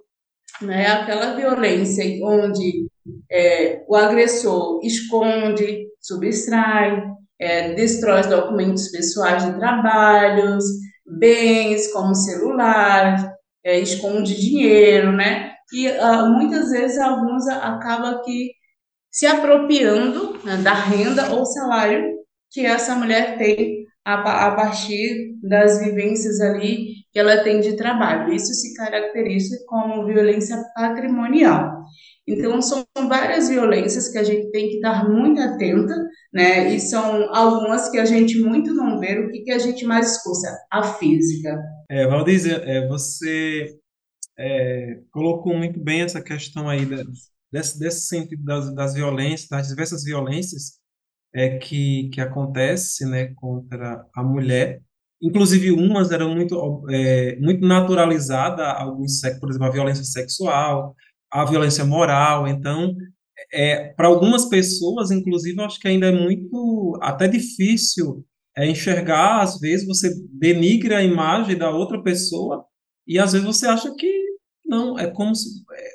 né, 0.62 0.86
aquela 0.86 1.34
violência 1.34 2.04
onde 2.24 2.86
é, 3.30 3.84
o 3.86 3.94
agressor 3.96 4.80
esconde, 4.82 5.88
subtrai, 6.00 7.02
é, 7.38 7.74
destrói 7.74 8.20
os 8.20 8.26
documentos 8.26 8.90
pessoais 8.90 9.44
de 9.44 9.58
trabalhos, 9.58 10.64
bens 11.06 11.92
como 11.92 12.14
celular, 12.14 13.34
é, 13.64 13.78
esconde 13.80 14.38
dinheiro, 14.40 15.12
né? 15.12 15.52
E 15.72 15.88
uh, 15.88 16.30
muitas 16.30 16.70
vezes 16.70 16.98
alguns 16.98 17.48
acabam 17.48 18.14
aqui 18.14 18.52
se 19.10 19.26
apropriando 19.26 20.38
né, 20.44 20.56
da 20.58 20.74
renda 20.74 21.32
ou 21.32 21.46
salário 21.46 22.14
que 22.50 22.66
essa 22.66 22.94
mulher 22.94 23.38
tem 23.38 23.84
a, 24.04 24.48
a 24.48 24.54
partir 24.54 25.34
das 25.42 25.80
vivências 25.80 26.40
ali 26.40 26.93
que 27.14 27.20
ela 27.20 27.44
tem 27.44 27.60
de 27.60 27.76
trabalho. 27.76 28.34
Isso 28.34 28.52
se 28.52 28.74
caracteriza 28.74 29.56
como 29.68 30.04
violência 30.04 30.60
patrimonial. 30.74 31.84
Então, 32.26 32.60
são 32.60 32.84
várias 33.08 33.48
violências 33.48 34.08
que 34.08 34.18
a 34.18 34.24
gente 34.24 34.50
tem 34.50 34.68
que 34.68 34.76
estar 34.76 35.08
muito 35.08 35.40
atenta, 35.40 35.94
né? 36.32 36.74
E 36.74 36.80
são 36.80 37.32
algumas 37.32 37.88
que 37.88 37.98
a 37.98 38.04
gente 38.04 38.40
muito 38.40 38.74
não 38.74 38.98
vê. 38.98 39.20
O 39.20 39.30
que, 39.30 39.42
que 39.42 39.52
a 39.52 39.58
gente 39.58 39.84
mais 39.84 40.16
escuta? 40.16 40.58
A 40.72 40.82
física. 40.82 41.62
É, 41.88 42.04
Valdir, 42.08 42.50
é, 42.50 42.88
você 42.88 43.78
é, 44.36 44.98
colocou 45.12 45.56
muito 45.56 45.78
bem 45.78 46.00
essa 46.00 46.20
questão 46.20 46.68
aí 46.68 46.84
da, 46.84 46.96
desse, 47.52 47.78
desse 47.78 48.06
sentido 48.06 48.42
das, 48.42 48.74
das 48.74 48.94
violências, 48.94 49.48
das 49.48 49.68
diversas 49.68 50.02
violências 50.02 50.80
é, 51.32 51.58
que, 51.58 52.08
que 52.12 52.20
acontece 52.20 53.08
né, 53.08 53.32
contra 53.36 54.04
a 54.16 54.22
mulher. 54.24 54.80
Inclusive, 55.22 55.70
umas 55.70 56.10
eram 56.10 56.34
muito, 56.34 56.84
é, 56.90 57.36
muito 57.40 57.66
naturalizadas, 57.66 58.66
alguns, 58.78 59.20
por 59.40 59.48
exemplo, 59.48 59.66
a 59.66 59.70
violência 59.70 60.04
sexual, 60.04 60.94
a 61.30 61.44
violência 61.44 61.84
moral. 61.84 62.46
Então, 62.46 62.94
é, 63.52 63.92
para 63.94 64.08
algumas 64.08 64.46
pessoas, 64.46 65.10
inclusive, 65.10 65.60
acho 65.62 65.80
que 65.80 65.88
ainda 65.88 66.08
é 66.08 66.12
muito, 66.12 66.98
até 67.02 67.28
difícil 67.28 68.24
é, 68.56 68.68
enxergar, 68.68 69.40
às 69.42 69.58
vezes 69.58 69.86
você 69.86 70.10
denigra 70.32 70.98
a 70.98 71.02
imagem 71.02 71.56
da 71.56 71.70
outra 71.70 72.02
pessoa 72.02 72.64
e 73.06 73.18
às 73.18 73.32
vezes 73.32 73.46
você 73.46 73.66
acha 73.66 73.92
que 73.94 74.24
não, 74.64 74.98
é 74.98 75.10
como 75.10 75.34
se 75.34 75.48
é, 75.72 75.88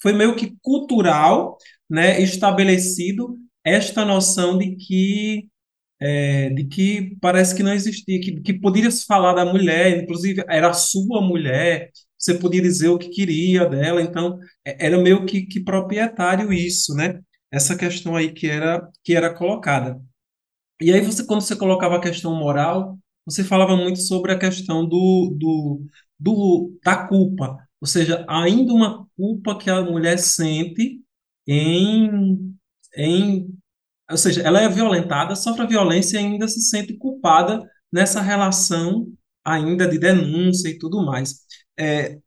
foi 0.00 0.12
meio 0.12 0.34
que 0.36 0.56
cultural, 0.62 1.56
né, 1.88 2.20
estabelecido 2.20 3.36
esta 3.64 4.04
noção 4.04 4.58
de 4.58 4.76
que 4.76 5.48
é, 6.00 6.50
de 6.50 6.64
que 6.66 7.16
parece 7.20 7.54
que 7.54 7.62
não 7.62 7.72
existia, 7.72 8.20
que, 8.20 8.40
que 8.40 8.54
poderia 8.54 8.90
se 8.90 9.04
falar 9.06 9.34
da 9.34 9.44
mulher, 9.44 10.02
inclusive 10.02 10.44
era 10.48 10.70
a 10.70 10.72
sua 10.72 11.20
mulher, 11.22 11.90
você 12.18 12.34
podia 12.34 12.62
dizer 12.62 12.88
o 12.88 12.98
que 12.98 13.08
queria 13.08 13.66
dela, 13.66 14.02
então 14.02 14.38
é, 14.64 14.86
era 14.86 14.98
meio 14.98 15.24
que, 15.26 15.42
que 15.46 15.60
proprietário 15.62 16.52
isso, 16.52 16.94
né? 16.94 17.20
Essa 17.50 17.76
questão 17.76 18.16
aí 18.16 18.32
que 18.32 18.46
era 18.46 18.88
que 19.04 19.14
era 19.14 19.32
colocada. 19.34 20.00
E 20.80 20.92
aí 20.92 21.00
você 21.00 21.24
quando 21.26 21.40
você 21.42 21.56
colocava 21.56 21.96
a 21.96 22.00
questão 22.00 22.34
moral, 22.36 22.98
você 23.24 23.42
falava 23.44 23.76
muito 23.76 24.00
sobre 24.00 24.32
a 24.32 24.38
questão 24.38 24.86
do, 24.86 25.34
do, 25.38 25.86
do 26.18 26.78
da 26.84 27.06
culpa, 27.08 27.56
ou 27.80 27.86
seja, 27.86 28.24
ainda 28.28 28.72
uma 28.72 29.06
culpa 29.16 29.58
que 29.58 29.70
a 29.70 29.82
mulher 29.82 30.18
sente 30.18 31.00
em 31.46 32.54
em 32.96 33.48
ou 34.10 34.16
seja, 34.16 34.42
ela 34.42 34.60
é 34.60 34.68
violentada, 34.68 35.34
sofre 35.36 35.62
a 35.62 35.66
violência 35.66 36.16
e 36.16 36.24
ainda 36.24 36.46
se 36.48 36.60
sente 36.60 36.96
culpada 36.96 37.62
nessa 37.92 38.20
relação 38.20 39.06
ainda 39.44 39.88
de 39.88 39.98
denúncia 39.98 40.68
e 40.68 40.78
tudo 40.78 41.04
mais. 41.04 41.40
É, 41.78 42.18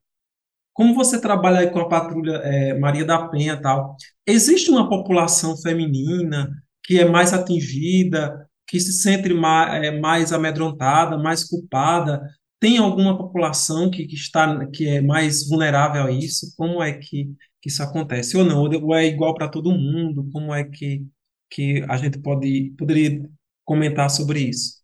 como 0.73 0.95
você 0.95 1.19
trabalha 1.19 1.59
aí 1.59 1.69
com 1.69 1.79
a 1.79 1.89
patrulha 1.89 2.37
é, 2.37 2.77
Maria 2.79 3.03
da 3.05 3.27
Penha 3.27 3.61
tal, 3.61 3.95
existe 4.25 4.71
uma 4.71 4.87
população 4.89 5.57
feminina 5.57 6.49
que 6.83 6.99
é 6.99 7.05
mais 7.05 7.33
atingida, 7.33 8.47
que 8.65 8.79
se 8.79 8.93
sente 8.93 9.33
mais, 9.33 9.83
é, 9.83 9.99
mais 9.99 10.31
amedrontada, 10.31 11.17
mais 11.17 11.43
culpada? 11.43 12.21
Tem 12.59 12.77
alguma 12.77 13.17
população 13.17 13.89
que, 13.91 14.05
que, 14.05 14.15
está 14.15 14.65
que 14.67 14.87
é 14.87 15.01
mais 15.01 15.47
vulnerável 15.47 16.03
a 16.03 16.11
isso? 16.11 16.53
Como 16.57 16.81
é 16.81 16.93
que, 16.93 17.25
que 17.61 17.69
isso 17.69 17.83
acontece? 17.83 18.37
Ou 18.37 18.45
não? 18.45 18.61
Ou 18.63 18.95
é 18.95 19.05
igual 19.05 19.33
para 19.33 19.49
todo 19.49 19.71
mundo? 19.71 20.29
Como 20.31 20.53
é 20.53 20.63
que, 20.63 21.05
que 21.49 21.83
a 21.89 21.97
gente 21.97 22.19
pode, 22.19 22.73
poderia 22.77 23.27
comentar 23.65 24.09
sobre 24.09 24.41
isso? 24.41 24.79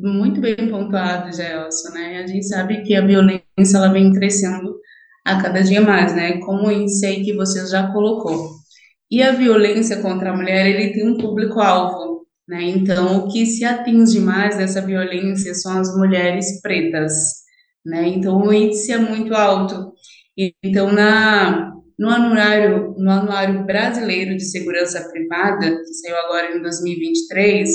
Muito 0.00 0.40
bem 0.40 0.54
pontuado, 0.70 1.34
Gelson, 1.34 1.92
né? 1.92 2.18
A 2.18 2.26
gente 2.26 2.46
sabe 2.46 2.82
que 2.82 2.94
a 2.94 3.04
violência 3.04 3.76
ela 3.76 3.92
vem 3.92 4.12
crescendo 4.12 4.78
a 5.24 5.42
cada 5.42 5.60
dia 5.62 5.80
mais, 5.80 6.14
né? 6.14 6.38
Como 6.38 6.66
o 6.66 6.68
aí 6.68 7.24
que 7.24 7.34
você 7.34 7.66
já 7.66 7.92
colocou. 7.92 8.50
E 9.10 9.22
a 9.22 9.32
violência 9.32 10.00
contra 10.00 10.30
a 10.30 10.36
mulher, 10.36 10.66
ele 10.66 10.92
tem 10.92 11.08
um 11.08 11.18
público-alvo, 11.18 12.26
né? 12.48 12.62
Então, 12.62 13.18
o 13.18 13.32
que 13.32 13.44
se 13.46 13.64
atinge 13.64 14.20
mais 14.20 14.56
dessa 14.56 14.80
violência 14.80 15.54
são 15.54 15.78
as 15.78 15.96
mulheres 15.96 16.60
pretas, 16.60 17.12
né? 17.84 18.06
Então, 18.08 18.40
o 18.40 18.52
índice 18.52 18.92
é 18.92 18.98
muito 18.98 19.34
alto. 19.34 19.92
Então, 20.62 20.92
na, 20.92 21.72
no 21.98 22.08
anuário, 22.08 22.94
no 22.98 23.10
anuário 23.10 23.64
brasileiro 23.64 24.36
de 24.36 24.44
segurança 24.44 25.08
privada, 25.10 25.76
que 25.76 25.94
saiu 25.94 26.16
agora 26.16 26.56
em 26.56 26.62
2023, 26.62 27.68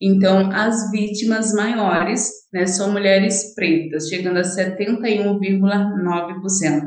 então 0.00 0.50
as 0.52 0.90
vítimas 0.90 1.52
maiores 1.52 2.30
né, 2.52 2.66
são 2.66 2.90
mulheres 2.92 3.54
pretas, 3.54 4.08
chegando 4.08 4.38
a 4.38 4.42
71,9%. 4.42 6.82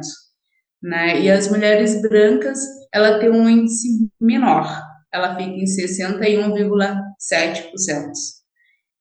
Né? 0.82 1.22
E 1.22 1.30
as 1.30 1.50
mulheres 1.50 2.02
brancas, 2.02 2.60
ela 2.94 3.20
tem 3.20 3.30
um 3.30 3.50
índice 3.50 4.10
menor, 4.20 4.82
ela 5.14 5.36
fica 5.36 5.52
em 5.52 5.66
61,7%. 5.66 8.10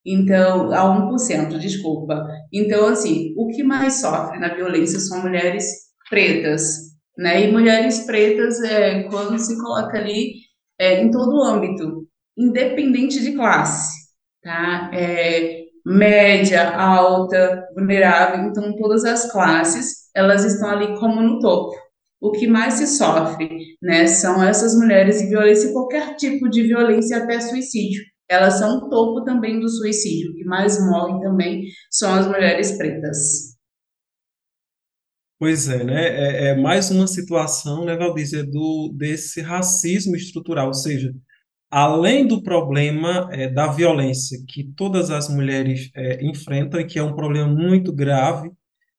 Então, 0.06 0.72
a 0.72 1.10
1%, 1.10 1.58
desculpa. 1.58 2.26
Então, 2.52 2.88
assim, 2.88 3.34
o 3.36 3.48
que 3.48 3.62
mais 3.62 4.00
sofre 4.00 4.38
na 4.38 4.54
violência 4.54 4.98
são 4.98 5.20
mulheres 5.20 5.66
pretas, 6.08 6.87
né? 7.18 7.44
E 7.44 7.52
mulheres 7.52 8.06
pretas, 8.06 8.62
é, 8.62 9.02
quando 9.04 9.36
se 9.38 9.58
coloca 9.58 9.98
ali 9.98 10.34
é, 10.78 11.02
em 11.02 11.10
todo 11.10 11.36
o 11.36 11.44
âmbito, 11.44 12.06
independente 12.36 13.20
de 13.20 13.34
classe, 13.34 13.92
tá? 14.42 14.90
É, 14.94 15.64
média, 15.84 16.76
alta, 16.76 17.66
vulnerável, 17.74 18.44
então 18.44 18.76
todas 18.76 19.04
as 19.04 19.30
classes, 19.32 20.10
elas 20.14 20.44
estão 20.44 20.70
ali 20.70 20.98
como 20.98 21.20
no 21.20 21.40
topo. 21.40 21.74
O 22.20 22.32
que 22.32 22.46
mais 22.46 22.74
se 22.74 22.86
sofre, 22.86 23.48
né, 23.82 24.06
são 24.06 24.42
essas 24.42 24.74
mulheres 24.74 25.20
de 25.20 25.28
violência, 25.28 25.72
qualquer 25.72 26.16
tipo 26.16 26.48
de 26.48 26.64
violência 26.64 27.18
até 27.18 27.40
suicídio. 27.40 28.02
Elas 28.28 28.58
são 28.58 28.76
o 28.78 28.88
topo 28.90 29.24
também 29.24 29.58
do 29.58 29.68
suicídio. 29.68 30.32
O 30.32 30.34
que 30.34 30.44
mais 30.44 30.78
morrem 30.84 31.20
também 31.20 31.62
são 31.90 32.12
as 32.12 32.26
mulheres 32.26 32.76
pretas. 32.76 33.57
Pois 35.38 35.68
é, 35.68 35.84
né? 35.84 36.06
É, 36.06 36.48
é 36.48 36.56
mais 36.56 36.90
uma 36.90 37.06
situação, 37.06 37.84
né, 37.84 37.96
Valdízia, 37.96 38.44
do, 38.44 38.92
desse 38.96 39.40
racismo 39.40 40.16
estrutural, 40.16 40.66
ou 40.68 40.74
seja, 40.74 41.14
além 41.70 42.26
do 42.26 42.42
problema 42.42 43.28
é, 43.32 43.48
da 43.48 43.68
violência 43.68 44.38
que 44.48 44.64
todas 44.76 45.10
as 45.10 45.28
mulheres 45.28 45.90
é, 45.94 46.24
enfrentam, 46.24 46.80
e 46.80 46.84
que 46.84 46.98
é 46.98 47.02
um 47.02 47.14
problema 47.14 47.46
muito 47.46 47.92
grave 47.92 48.50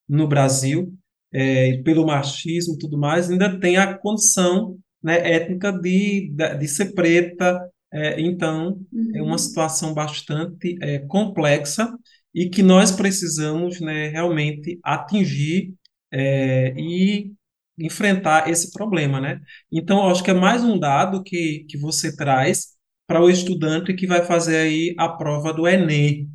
no 0.07 0.27
Brasil, 0.27 0.93
é, 1.31 1.77
pelo 1.83 2.05
machismo 2.05 2.75
e 2.75 2.77
tudo 2.77 2.97
mais, 2.97 3.29
ainda 3.29 3.59
tem 3.59 3.77
a 3.77 3.93
condição 3.97 4.77
né, 5.03 5.17
étnica 5.31 5.73
de, 5.73 6.31
de 6.57 6.67
ser 6.67 6.93
preta, 6.93 7.59
é, 7.91 8.21
então 8.21 8.79
uhum. 8.93 9.11
é 9.15 9.21
uma 9.21 9.31
uhum. 9.31 9.37
situação 9.37 9.93
bastante 9.93 10.77
é, 10.81 10.99
complexa 10.99 11.91
e 12.33 12.49
que 12.49 12.63
nós 12.63 12.91
precisamos 12.91 13.81
né, 13.81 14.07
realmente 14.07 14.79
atingir 14.83 15.73
é, 16.11 16.73
e 16.77 17.33
enfrentar 17.77 18.49
esse 18.49 18.71
problema, 18.71 19.21
né? 19.21 19.41
Então, 19.71 20.09
acho 20.09 20.23
que 20.23 20.31
é 20.31 20.33
mais 20.33 20.63
um 20.63 20.77
dado 20.77 21.23
que, 21.23 21.65
que 21.69 21.77
você 21.77 22.15
traz 22.15 22.77
para 23.07 23.21
o 23.21 23.29
estudante 23.29 23.93
que 23.93 24.05
vai 24.07 24.23
fazer 24.25 24.57
aí 24.57 24.95
a 24.97 25.09
prova 25.09 25.53
do 25.53 25.67
Enem, 25.67 26.29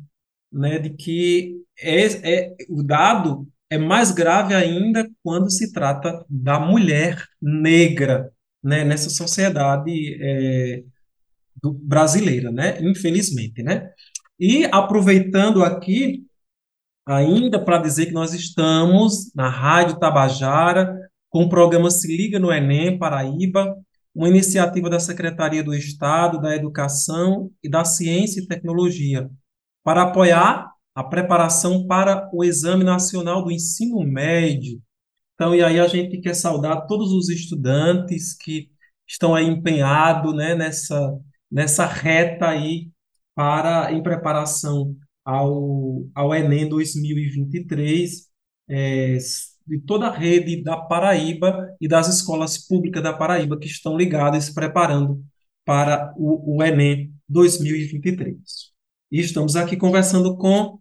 né? 0.51 0.79
De 0.79 0.89
que 0.91 1.57
é, 1.79 2.05
é, 2.05 2.55
o 2.69 2.83
dado 2.83 3.47
é 3.69 3.77
mais 3.77 4.11
grave 4.11 4.53
ainda 4.53 5.09
quando 5.23 5.49
se 5.51 5.71
trata 5.71 6.25
da 6.29 6.59
mulher 6.59 7.23
negra, 7.41 8.31
né? 8.63 8.83
Nessa 8.83 9.09
sociedade 9.09 10.17
é, 10.21 10.83
do, 11.61 11.73
brasileira, 11.73 12.51
né? 12.51 12.77
Infelizmente, 12.81 13.63
né? 13.63 13.89
E 14.39 14.65
aproveitando 14.65 15.63
aqui, 15.63 16.24
ainda 17.05 17.63
para 17.63 17.77
dizer 17.77 18.07
que 18.07 18.11
nós 18.11 18.33
estamos 18.33 19.31
na 19.35 19.47
Rádio 19.47 19.99
Tabajara 19.99 20.97
com 21.29 21.43
o 21.43 21.49
programa 21.49 21.91
Se 21.91 22.07
Liga 22.07 22.39
no 22.39 22.51
Enem 22.51 22.97
Paraíba, 22.97 23.75
uma 24.13 24.29
iniciativa 24.29 24.89
da 24.89 24.99
Secretaria 24.99 25.63
do 25.63 25.73
Estado 25.73 26.41
da 26.41 26.55
Educação 26.55 27.51
e 27.61 27.69
da 27.69 27.83
Ciência 27.83 28.41
e 28.41 28.47
Tecnologia, 28.47 29.29
para 29.83 30.03
apoiar 30.03 30.71
a 30.95 31.03
preparação 31.03 31.85
para 31.85 32.29
o 32.33 32.43
Exame 32.43 32.83
Nacional 32.83 33.43
do 33.43 33.51
Ensino 33.51 33.99
Médio. 34.01 34.81
Então, 35.33 35.53
e 35.53 35.61
aí 35.61 35.79
a 35.79 35.87
gente 35.87 36.17
quer 36.21 36.33
saudar 36.33 36.87
todos 36.87 37.11
os 37.11 37.29
estudantes 37.29 38.33
que 38.33 38.69
estão 39.05 39.35
aí 39.35 39.45
empenhados 39.45 40.33
né, 40.33 40.55
nessa, 40.55 41.19
nessa 41.51 41.85
reta 41.85 42.47
aí 42.47 42.89
para 43.35 43.91
em 43.91 44.01
preparação 44.01 44.95
ao, 45.25 46.07
ao 46.13 46.33
Enem 46.33 46.69
2023, 46.69 48.27
é, 48.69 49.17
de 49.67 49.79
toda 49.79 50.07
a 50.07 50.15
rede 50.15 50.63
da 50.63 50.77
Paraíba 50.77 51.75
e 51.81 51.87
das 51.87 52.07
escolas 52.07 52.57
públicas 52.67 53.01
da 53.01 53.11
Paraíba 53.11 53.57
que 53.57 53.67
estão 53.67 53.97
ligadas 53.97 54.43
e 54.43 54.47
se 54.47 54.53
preparando 54.53 55.23
para 55.65 56.13
o, 56.15 56.57
o 56.57 56.63
Enem 56.63 57.11
2023. 57.27 58.37
E 59.11 59.19
estamos 59.19 59.55
aqui 59.55 59.75
conversando 59.75 60.37
com 60.37 60.79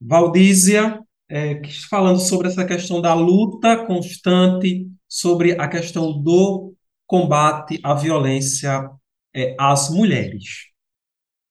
Valdízia, 0.00 1.00
é, 1.28 1.62
falando 1.88 2.20
sobre 2.20 2.48
essa 2.48 2.66
questão 2.66 3.00
da 3.00 3.14
luta 3.14 3.86
constante, 3.86 4.86
sobre 5.08 5.52
a 5.52 5.66
questão 5.68 6.20
do 6.20 6.74
combate 7.06 7.80
à 7.82 7.94
violência 7.94 8.90
é, 9.34 9.56
às 9.58 9.88
mulheres. 9.88 10.66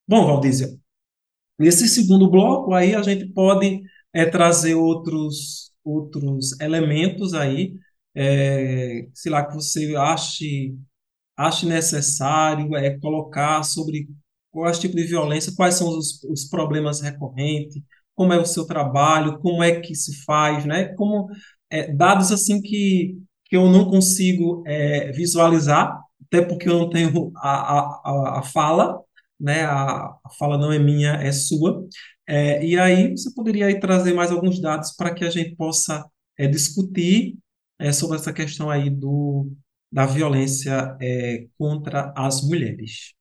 Bom, 0.08 0.26
Valdízia, 0.26 0.68
nesse 1.62 1.88
segundo 1.88 2.30
bloco 2.30 2.74
aí 2.74 2.96
a 2.96 3.02
gente 3.02 3.28
pode 3.28 3.82
é, 4.14 4.26
trazer 4.26 4.76
outros 4.76 5.72
outros 5.84 6.60
elementos 6.60 7.34
aí, 7.34 7.74
é, 8.16 9.08
sei 9.14 9.32
lá, 9.32 9.46
que 9.46 9.56
você 9.56 9.96
ache, 9.96 10.76
ache 11.38 11.66
necessário 11.66 12.76
é, 12.76 13.00
colocar 13.00 13.64
sobre 13.64 14.08
quais 14.52 14.80
tipos 14.80 14.98
de 14.98 15.08
violência, 15.08 15.54
quais 15.56 15.76
são 15.76 15.88
os, 15.90 16.24
os 16.26 16.46
problemas 16.46 17.02
recorrentes, 17.02 17.82
como 18.16 18.34
é 18.34 18.38
o 18.40 18.46
seu 18.46 18.66
trabalho, 18.66 19.40
como 19.40 19.64
é 19.64 19.80
que 19.80 19.96
se 19.96 20.24
faz, 20.24 20.66
né? 20.66 20.94
Como 20.96 21.28
é, 21.70 21.92
dados 21.94 22.32
assim 22.32 22.62
que, 22.62 23.18
que 23.46 23.56
eu 23.56 23.70
não 23.70 23.90
consigo 23.90 24.64
é, 24.68 25.12
visualizar, 25.12 25.98
até 26.28 26.42
porque 26.42 26.70
eu 26.70 26.78
não 26.80 26.90
tenho 26.90 27.32
a, 27.38 27.80
a, 28.38 28.40
a 28.40 28.44
fala, 28.44 29.00
né? 29.42 29.64
A, 29.66 30.16
fala 30.38 30.58
não 30.58 30.72
é 30.72 30.80
minha, 30.80 31.14
é 31.14 31.32
sua. 31.32 31.86
É, 32.28 32.64
e 32.66 32.78
aí 32.80 33.12
você 33.12 33.34
poderia 33.34 33.66
aí 33.68 33.80
trazer 33.80 34.14
mais 34.14 34.32
alguns 34.32 34.62
dados 34.62 34.96
para 34.96 35.14
que 35.14 35.26
a 35.26 35.30
gente 35.30 35.56
possa 35.56 36.06
é, 36.38 36.48
discutir 36.48 37.38
é, 37.80 37.92
sobre 37.92 38.18
essa 38.18 38.32
questão 38.32 38.70
aí 38.70 38.90
do, 38.90 39.52
da 39.92 40.06
violência 40.06 40.96
é, 41.02 41.48
contra 41.58 42.14
as 42.16 42.42
mulheres. 42.42 43.14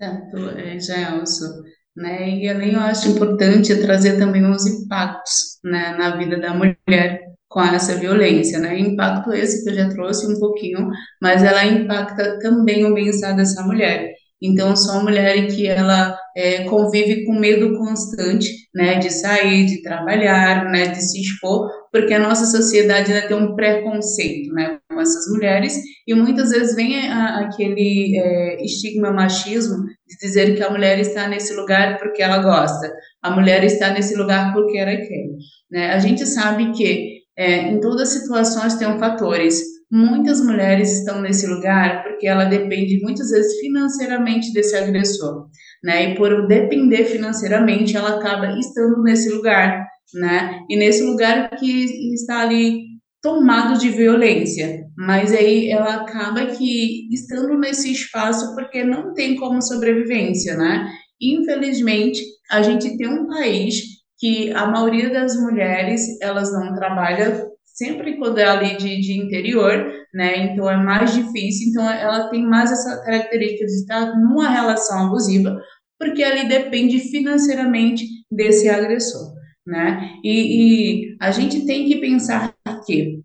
Certo, 0.00 0.50
é, 0.50 0.78
Gelson. 0.78 1.62
Né? 1.96 2.38
E 2.38 2.48
além 2.48 2.74
eu 2.74 2.80
acho 2.80 3.08
importante 3.08 3.74
trazer 3.80 4.18
também 4.18 4.48
os 4.48 4.64
impactos 4.66 5.58
né, 5.64 5.96
na 5.96 6.16
vida 6.16 6.38
da 6.38 6.54
mulher 6.54 7.28
com 7.48 7.62
essa 7.62 7.96
violência, 7.96 8.58
né? 8.60 8.78
Impacto 8.78 9.32
esse 9.32 9.64
que 9.64 9.70
eu 9.70 9.74
já 9.74 9.88
trouxe 9.88 10.26
um 10.26 10.38
pouquinho, 10.38 10.90
mas 11.20 11.42
ela 11.42 11.64
impacta 11.64 12.38
também 12.40 12.84
o 12.84 12.94
bem-estar 12.94 13.34
dessa 13.34 13.62
mulher. 13.64 14.12
Então, 14.40 14.76
sou 14.76 14.94
uma 14.94 15.04
mulher 15.04 15.48
que 15.48 15.66
ela 15.66 16.16
é, 16.36 16.64
convive 16.64 17.24
com 17.24 17.32
medo 17.32 17.76
constante, 17.76 18.48
né, 18.72 18.98
de 18.98 19.12
sair, 19.12 19.66
de 19.66 19.82
trabalhar, 19.82 20.64
né, 20.70 20.88
de 20.88 21.02
se 21.02 21.20
expor, 21.20 21.68
porque 21.90 22.14
a 22.14 22.20
nossa 22.20 22.46
sociedade 22.46 23.12
tem 23.26 23.36
um 23.36 23.56
preconceito, 23.56 24.52
né, 24.52 24.78
com 24.88 25.00
essas 25.00 25.26
mulheres 25.32 25.76
e 26.06 26.14
muitas 26.14 26.50
vezes 26.50 26.76
vem 26.76 27.10
a, 27.10 27.40
aquele 27.40 28.16
é, 28.16 28.64
estigma 28.64 29.10
machismo 29.10 29.78
de 30.06 30.16
dizer 30.20 30.54
que 30.54 30.62
a 30.62 30.70
mulher 30.70 31.00
está 31.00 31.26
nesse 31.26 31.54
lugar 31.54 31.98
porque 31.98 32.22
ela 32.22 32.38
gosta, 32.38 32.92
a 33.22 33.30
mulher 33.30 33.64
está 33.64 33.90
nesse 33.90 34.14
lugar 34.14 34.52
porque 34.52 34.78
ela 34.78 34.96
quer. 34.96 35.26
Né? 35.70 35.90
A 35.92 35.98
gente 35.98 36.24
sabe 36.24 36.70
que 36.72 37.18
é, 37.36 37.68
em 37.68 37.80
todas 37.80 38.02
as 38.02 38.20
situações 38.20 38.76
tem 38.76 38.98
fatores 38.98 39.77
Muitas 39.90 40.44
mulheres 40.44 40.98
estão 40.98 41.22
nesse 41.22 41.46
lugar 41.46 42.02
porque 42.02 42.26
ela 42.26 42.44
depende 42.44 43.00
muitas 43.00 43.30
vezes 43.30 43.58
financeiramente 43.58 44.52
desse 44.52 44.76
agressor, 44.76 45.46
né? 45.82 46.10
E 46.10 46.14
por 46.14 46.46
depender 46.46 47.04
financeiramente, 47.04 47.96
ela 47.96 48.18
acaba 48.18 48.58
estando 48.58 49.02
nesse 49.02 49.30
lugar, 49.30 49.86
né? 50.14 50.60
E 50.68 50.76
nesse 50.76 51.02
lugar 51.02 51.48
que 51.58 52.12
está 52.12 52.40
ali 52.42 52.82
tomado 53.22 53.78
de 53.78 53.88
violência, 53.88 54.84
mas 54.96 55.32
aí 55.32 55.70
ela 55.70 56.02
acaba 56.02 56.46
que 56.46 57.08
estando 57.12 57.58
nesse 57.58 57.90
espaço 57.90 58.54
porque 58.54 58.84
não 58.84 59.14
tem 59.14 59.36
como 59.36 59.62
sobrevivência, 59.62 60.54
né? 60.56 60.86
Infelizmente, 61.20 62.22
a 62.50 62.62
gente 62.62 62.96
tem 62.96 63.08
um 63.08 63.26
país 63.26 63.82
que 64.18 64.52
a 64.52 64.66
maioria 64.66 65.10
das 65.10 65.36
mulheres, 65.40 66.02
elas 66.20 66.52
não 66.52 66.74
trabalham 66.74 67.47
sempre 67.78 68.18
quando 68.18 68.38
é 68.38 68.44
ali 68.44 68.76
de, 68.76 69.00
de 69.00 69.18
interior, 69.18 69.86
né? 70.12 70.52
Então 70.52 70.68
é 70.68 70.76
mais 70.76 71.14
difícil, 71.14 71.68
então 71.68 71.88
ela 71.88 72.28
tem 72.28 72.44
mais 72.44 72.72
essa 72.72 73.00
característica 73.04 73.64
de 73.64 73.72
estar 73.72 74.18
numa 74.18 74.50
relação 74.50 75.06
abusiva, 75.06 75.56
porque 75.98 76.22
ali 76.24 76.48
depende 76.48 76.98
financeiramente 76.98 78.04
desse 78.30 78.68
agressor, 78.68 79.32
né? 79.64 80.10
E, 80.24 81.12
e 81.12 81.16
a 81.20 81.30
gente 81.30 81.64
tem 81.64 81.86
que 81.86 82.00
pensar 82.00 82.52
que 82.84 83.20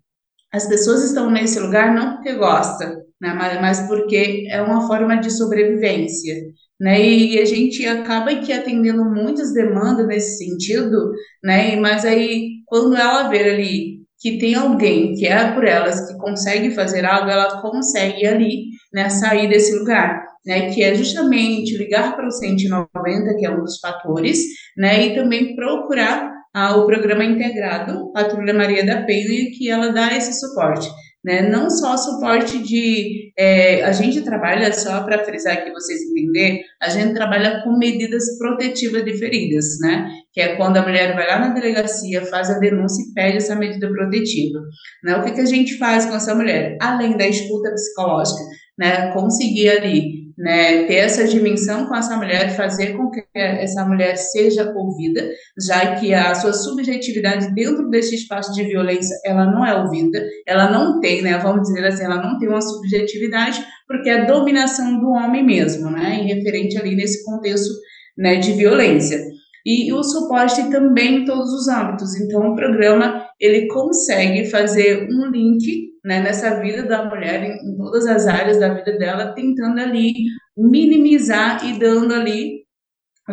as 0.52 0.68
pessoas 0.68 1.02
estão 1.02 1.30
nesse 1.30 1.58
lugar 1.58 1.92
não 1.92 2.14
porque 2.14 2.34
gostam, 2.34 2.90
né? 3.20 3.34
mas, 3.34 3.60
mas 3.60 3.88
porque 3.88 4.46
é 4.48 4.62
uma 4.62 4.86
forma 4.86 5.16
de 5.16 5.30
sobrevivência. 5.30 6.34
Né? 6.80 7.00
E 7.04 7.40
a 7.40 7.44
gente 7.44 7.84
acaba 7.86 8.30
aqui 8.30 8.52
atendendo 8.52 9.04
muitas 9.04 9.52
demandas 9.52 10.06
nesse 10.06 10.38
sentido, 10.44 11.12
né? 11.42 11.76
Mas 11.76 12.04
aí 12.04 12.62
quando 12.66 12.96
ela 12.96 13.28
vê 13.28 13.50
ali 13.50 14.03
que 14.24 14.38
tem 14.38 14.54
alguém 14.54 15.12
que 15.12 15.26
é 15.26 15.52
por 15.52 15.66
elas 15.66 16.08
que 16.08 16.16
consegue 16.16 16.70
fazer 16.70 17.04
algo, 17.04 17.28
ela 17.28 17.60
consegue 17.60 18.26
ali, 18.26 18.68
né, 18.90 19.10
sair 19.10 19.50
desse 19.50 19.78
lugar, 19.78 20.24
né, 20.46 20.70
que 20.70 20.82
é 20.82 20.94
justamente 20.94 21.76
ligar 21.76 22.16
para 22.16 22.26
o 22.26 22.30
190, 22.30 23.36
que 23.36 23.44
é 23.44 23.50
um 23.50 23.60
dos 23.60 23.78
fatores, 23.78 24.38
né, 24.78 25.08
e 25.08 25.14
também 25.14 25.54
procurar 25.54 26.32
ah, 26.54 26.74
o 26.74 26.86
programa 26.86 27.22
integrado 27.22 28.10
Patrulha 28.14 28.54
Maria 28.54 28.86
da 28.86 29.02
Penha, 29.02 29.50
que 29.58 29.68
ela 29.68 29.88
dá 29.92 30.16
esse 30.16 30.32
suporte. 30.40 30.88
Né? 31.24 31.48
Não 31.48 31.70
só 31.70 31.96
suporte 31.96 32.58
de. 32.62 33.32
É, 33.38 33.82
a 33.82 33.92
gente 33.92 34.20
trabalha, 34.20 34.70
só 34.72 35.02
para 35.04 35.24
frisar 35.24 35.54
aqui 35.54 35.70
vocês 35.70 36.02
entenderem, 36.02 36.62
a 36.82 36.90
gente 36.90 37.14
trabalha 37.14 37.62
com 37.64 37.78
medidas 37.78 38.36
protetivas 38.38 39.04
de 39.04 39.16
feridas, 39.16 39.64
né? 39.80 40.06
Que 40.32 40.42
é 40.42 40.56
quando 40.56 40.76
a 40.76 40.82
mulher 40.82 41.14
vai 41.14 41.26
lá 41.26 41.38
na 41.38 41.54
delegacia, 41.54 42.26
faz 42.26 42.50
a 42.50 42.58
denúncia 42.58 43.02
e 43.02 43.14
pede 43.14 43.38
essa 43.38 43.56
medida 43.56 43.88
protetiva. 43.88 44.60
Né? 45.02 45.16
O 45.16 45.24
que, 45.24 45.32
que 45.32 45.40
a 45.40 45.46
gente 45.46 45.78
faz 45.78 46.04
com 46.04 46.14
essa 46.14 46.34
mulher? 46.34 46.76
Além 46.80 47.16
da 47.16 47.26
escuta 47.26 47.70
psicológica, 47.72 48.42
né? 48.78 49.12
Conseguir 49.12 49.68
ali 49.68 50.24
né, 50.36 50.84
ter 50.84 50.96
essa 50.96 51.26
dimensão 51.26 51.86
com 51.86 51.94
essa 51.94 52.16
mulher, 52.16 52.56
fazer 52.56 52.96
com 52.96 53.10
que 53.10 53.22
essa 53.34 53.84
mulher 53.86 54.16
seja 54.16 54.72
ouvida, 54.74 55.28
já 55.58 55.94
que 55.96 56.12
a 56.12 56.34
sua 56.34 56.52
subjetividade 56.52 57.54
dentro 57.54 57.88
desse 57.88 58.16
espaço 58.16 58.52
de 58.52 58.64
violência, 58.64 59.16
ela 59.24 59.46
não 59.46 59.64
é 59.64 59.74
ouvida, 59.80 60.22
ela 60.46 60.70
não 60.70 61.00
tem, 61.00 61.22
né, 61.22 61.38
vamos 61.38 61.68
dizer 61.68 61.86
assim, 61.86 62.04
ela 62.04 62.20
não 62.20 62.38
tem 62.38 62.48
uma 62.48 62.60
subjetividade, 62.60 63.64
porque 63.86 64.08
é 64.08 64.22
a 64.22 64.24
dominação 64.24 64.98
do 64.98 65.10
homem 65.10 65.44
mesmo, 65.44 65.90
né, 65.90 66.16
em 66.20 66.26
referente 66.26 66.76
ali 66.76 66.96
nesse 66.96 67.24
contexto, 67.24 67.72
né, 68.18 68.36
de 68.36 68.52
violência. 68.52 69.24
E 69.66 69.90
o 69.92 70.02
suporte 70.02 70.70
também 70.70 71.22
em 71.22 71.24
todos 71.24 71.50
os 71.50 71.68
âmbitos. 71.68 72.14
Então, 72.20 72.50
o 72.50 72.54
programa, 72.54 73.26
ele 73.40 73.66
consegue 73.68 74.44
fazer 74.44 75.08
um 75.10 75.30
link 75.30 75.93
né, 76.04 76.20
nessa 76.20 76.60
vida 76.60 76.82
da 76.82 77.04
mulher, 77.06 77.42
em, 77.42 77.76
todas 77.76 78.06
as 78.06 78.26
áreas 78.26 78.60
da 78.60 78.74
vida 78.74 78.98
dela, 78.98 79.32
tentando 79.34 79.80
ali 79.80 80.12
minimizar 80.56 81.64
e 81.64 81.78
dando 81.78 82.12
ali 82.12 82.64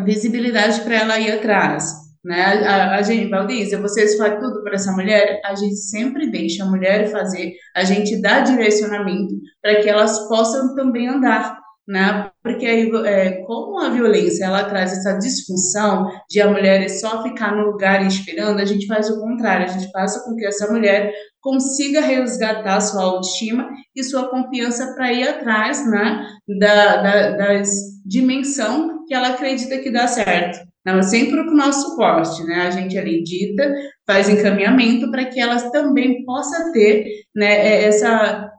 visibilidade 0.06 0.82
para 0.82 0.96
ela 0.96 1.20
ir 1.20 1.32
atrás. 1.32 1.94
Né? 2.24 2.42
A, 2.42 2.96
a, 2.96 3.02
gente, 3.02 3.30
Valdízia, 3.30 3.82
vocês 3.82 4.16
fazem 4.16 4.40
tudo 4.40 4.64
para 4.64 4.76
essa 4.76 4.92
mulher? 4.94 5.42
A 5.44 5.56
gente 5.56 5.76
sempre 5.76 6.30
deixa 6.30 6.64
a 6.64 6.68
mulher 6.70 7.12
fazer, 7.12 7.54
a 7.76 7.84
gente 7.84 8.22
dá 8.22 8.40
direcionamento 8.42 9.36
para 9.62 9.82
que 9.82 9.90
elas 9.90 10.28
possam 10.30 10.74
também 10.76 11.08
andar 11.08 11.61
né? 11.88 12.30
Porque 12.44 12.66
aí, 12.66 12.90
é, 13.06 13.44
como 13.46 13.80
a 13.80 13.90
violência 13.90 14.46
ela 14.46 14.64
traz 14.66 14.92
essa 14.92 15.18
disfunção 15.18 16.12
de 16.30 16.40
a 16.42 16.50
mulher 16.50 16.88
só 16.90 17.24
ficar 17.24 17.56
no 17.56 17.72
lugar 17.72 18.06
esperando, 18.06 18.60
a 18.60 18.66
gente 18.66 18.88
faz 18.88 19.10
o 19.10 19.20
contrário, 19.20 19.66
a 19.66 19.70
gente 19.70 19.92
passa 19.92 20.24
com 20.24 20.36
que 20.36 20.46
essa 20.46 20.72
mulher 20.72 21.12
consiga 21.42 22.02
resgatar 22.02 22.80
sua 22.80 23.04
autoestima 23.04 23.68
e 23.96 24.04
sua 24.04 24.30
confiança 24.30 24.94
para 24.94 25.12
ir 25.12 25.28
atrás, 25.28 25.90
né, 25.90 26.28
da, 26.60 26.98
da 26.98 27.32
das 27.32 27.70
dimensão 28.06 29.06
que 29.06 29.14
ela 29.14 29.30
acredita 29.30 29.80
que 29.80 29.92
dá 29.92 30.08
certo. 30.08 30.60
Não, 30.86 31.02
sempre 31.04 31.44
com 31.46 31.52
o 31.52 31.58
nosso 31.58 31.92
suporte, 31.92 32.44
né? 32.44 32.68
A 32.68 32.72
gente 32.72 32.98
ali 32.98 33.24
dita, 33.24 33.72
faz 34.06 34.28
encaminhamento 34.28 35.12
para 35.12 35.26
que 35.26 35.40
elas 35.40 35.70
também 35.70 36.26
possa 36.26 36.72
ter, 36.72 37.06
né, 37.36 37.54
é, 37.54 37.84
essa 37.84 38.50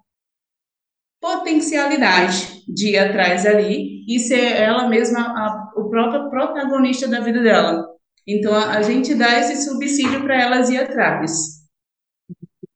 potencialidade 1.22 2.64
de 2.66 2.88
ir 2.90 2.98
atrás 2.98 3.46
ali 3.46 4.04
e 4.08 4.18
ser 4.18 4.56
ela 4.56 4.88
mesma 4.88 5.20
a, 5.20 5.72
o 5.76 5.88
próprio 5.88 6.28
protagonista 6.28 7.06
da 7.06 7.20
vida 7.20 7.40
dela. 7.40 7.86
Então 8.26 8.52
a, 8.52 8.72
a 8.72 8.82
gente 8.82 9.14
dá 9.14 9.38
esse 9.38 9.64
subsídio 9.64 10.20
para 10.22 10.42
elas 10.42 10.68
ir 10.68 10.78
atrás. 10.78 11.62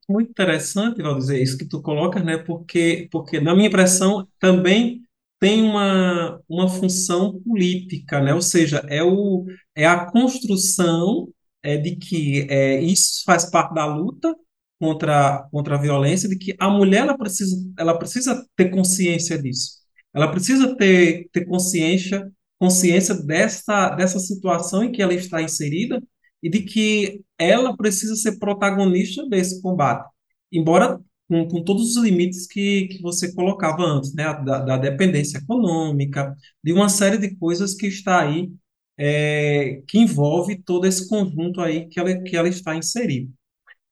Muito 0.09 0.31
interessante, 0.31 1.03
dizer 1.03 1.43
isso 1.43 1.59
que 1.59 1.69
tu 1.69 1.83
colocas, 1.83 2.25
né? 2.25 2.39
Porque, 2.39 3.09
porque 3.11 3.41
na 3.41 3.53
minha 3.57 3.67
impressão 3.67 4.27
também 4.39 5.03
tem 5.41 5.65
uma, 5.65 6.41
uma 6.49 6.69
função 6.69 7.43
política, 7.43 8.21
né? 8.21 8.33
Ou 8.33 8.41
seja, 8.41 8.87
é, 8.89 9.03
o, 9.03 9.45
é 9.75 9.85
a 9.85 10.09
construção 10.09 11.29
é, 11.65 11.77
de 11.77 11.97
que 11.97 12.47
é, 12.49 12.81
isso 12.81 13.25
faz 13.27 13.51
parte 13.51 13.75
da 13.75 13.85
luta 13.87 14.33
contra, 14.79 15.47
contra 15.51 15.77
a 15.77 15.81
violência, 15.81 16.29
de 16.29 16.37
que 16.37 16.55
a 16.59 16.69
mulher 16.71 17.03
ela 17.03 17.17
precisa, 17.17 17.57
ela 17.79 17.99
precisa 17.99 18.47
ter 18.57 18.71
consciência 18.71 19.41
disso. 19.41 19.79
Ela 20.15 20.31
precisa 20.31 20.77
ter, 20.77 21.29
ter 21.33 21.45
consciência, 21.47 22.31
consciência 22.59 23.15
dessa, 23.15 23.91
dessa 23.91 24.19
situação 24.19 24.85
em 24.85 24.93
que 24.93 25.03
ela 25.03 25.15
está 25.15 25.43
inserida 25.43 26.03
e 26.43 26.51
de 26.51 26.63
que 26.63 27.23
ela 27.39 27.77
precisa 27.77 28.17
ser 28.17 28.39
protagonista 28.39 29.27
desse 29.29 29.61
combate. 29.61 30.09
Embora 30.53 31.01
com, 31.29 31.49
com 31.49 31.63
todos 31.65 31.97
os 31.97 32.03
limites 32.03 32.47
que, 32.47 32.89
que 32.89 33.03
você 33.03 33.35
colocava 33.35 33.83
antes, 33.83 34.15
né? 34.15 34.25
Da, 34.45 34.61
da 34.61 34.77
dependência 34.77 35.39
econômica, 35.39 36.35
de 36.63 36.73
uma 36.73 36.89
série 36.89 37.19
de 37.19 37.35
coisas 37.37 37.75
que 37.75 37.87
está 37.87 38.23
aí, 38.23 38.51
é, 38.99 39.83
que 39.87 39.99
envolve 39.99 40.63
todo 40.63 40.87
esse 40.87 41.09
conjunto 41.09 41.61
aí 41.61 41.89
que 41.89 42.01
ela, 42.01 42.23
que 42.23 42.37
ela 42.37 42.49
está 42.49 42.75
inserida. 42.77 43.31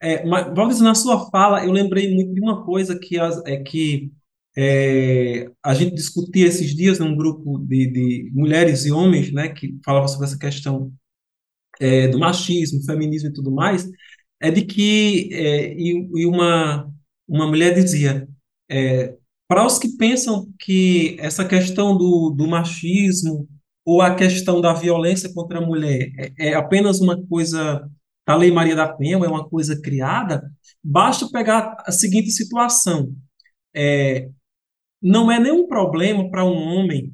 É, 0.04 0.22
mas, 0.26 0.80
na 0.80 0.94
sua 0.94 1.30
fala, 1.30 1.64
eu 1.64 1.72
lembrei 1.72 2.14
muito 2.14 2.34
de 2.34 2.40
uma 2.40 2.62
coisa 2.64 2.98
que, 2.98 3.18
as, 3.18 3.42
é, 3.46 3.56
que 3.62 4.12
é, 4.56 5.50
a 5.62 5.74
gente 5.74 5.94
discutia 5.94 6.46
esses 6.46 6.76
dias 6.76 6.98
num 6.98 7.16
grupo 7.16 7.58
de, 7.58 7.86
de 7.90 8.30
mulheres 8.34 8.84
e 8.84 8.92
homens, 8.92 9.32
né, 9.32 9.48
que 9.48 9.78
falava 9.82 10.06
sobre 10.06 10.26
essa 10.26 10.38
questão 10.38 10.92
é, 11.80 12.08
do 12.08 12.18
machismo, 12.18 12.84
feminismo 12.84 13.30
e 13.30 13.32
tudo 13.32 13.50
mais, 13.50 13.88
é 14.40 14.50
de 14.50 14.62
que 14.64 15.30
é, 15.32 15.72
e, 15.74 16.08
e, 16.16 16.26
uma 16.26 16.90
uma 17.26 17.46
mulher 17.46 17.74
dizia 17.74 18.28
é, 18.70 19.16
para 19.48 19.66
os 19.66 19.78
que 19.78 19.96
pensam 19.96 20.52
que 20.58 21.16
essa 21.18 21.44
questão 21.46 21.96
do, 21.96 22.30
do 22.30 22.46
machismo 22.46 23.48
ou 23.84 24.02
a 24.02 24.14
questão 24.14 24.60
da 24.60 24.74
violência 24.74 25.32
contra 25.32 25.58
a 25.58 25.66
mulher 25.66 26.12
é, 26.18 26.50
é 26.50 26.54
apenas 26.54 27.00
uma 27.00 27.20
coisa 27.26 27.88
a 28.26 28.36
Lei 28.36 28.50
Maria 28.50 28.74
da 28.74 28.88
Penha 28.88 29.16
é 29.16 29.28
uma 29.28 29.48
coisa 29.48 29.80
criada, 29.80 30.50
basta 30.82 31.28
pegar 31.30 31.76
a 31.86 31.92
seguinte 31.92 32.30
situação. 32.30 33.14
É, 33.74 34.28
não 35.02 35.30
é 35.30 35.38
nenhum 35.38 35.66
problema 35.66 36.30
para 36.30 36.44
um 36.44 36.56
homem 36.56 37.12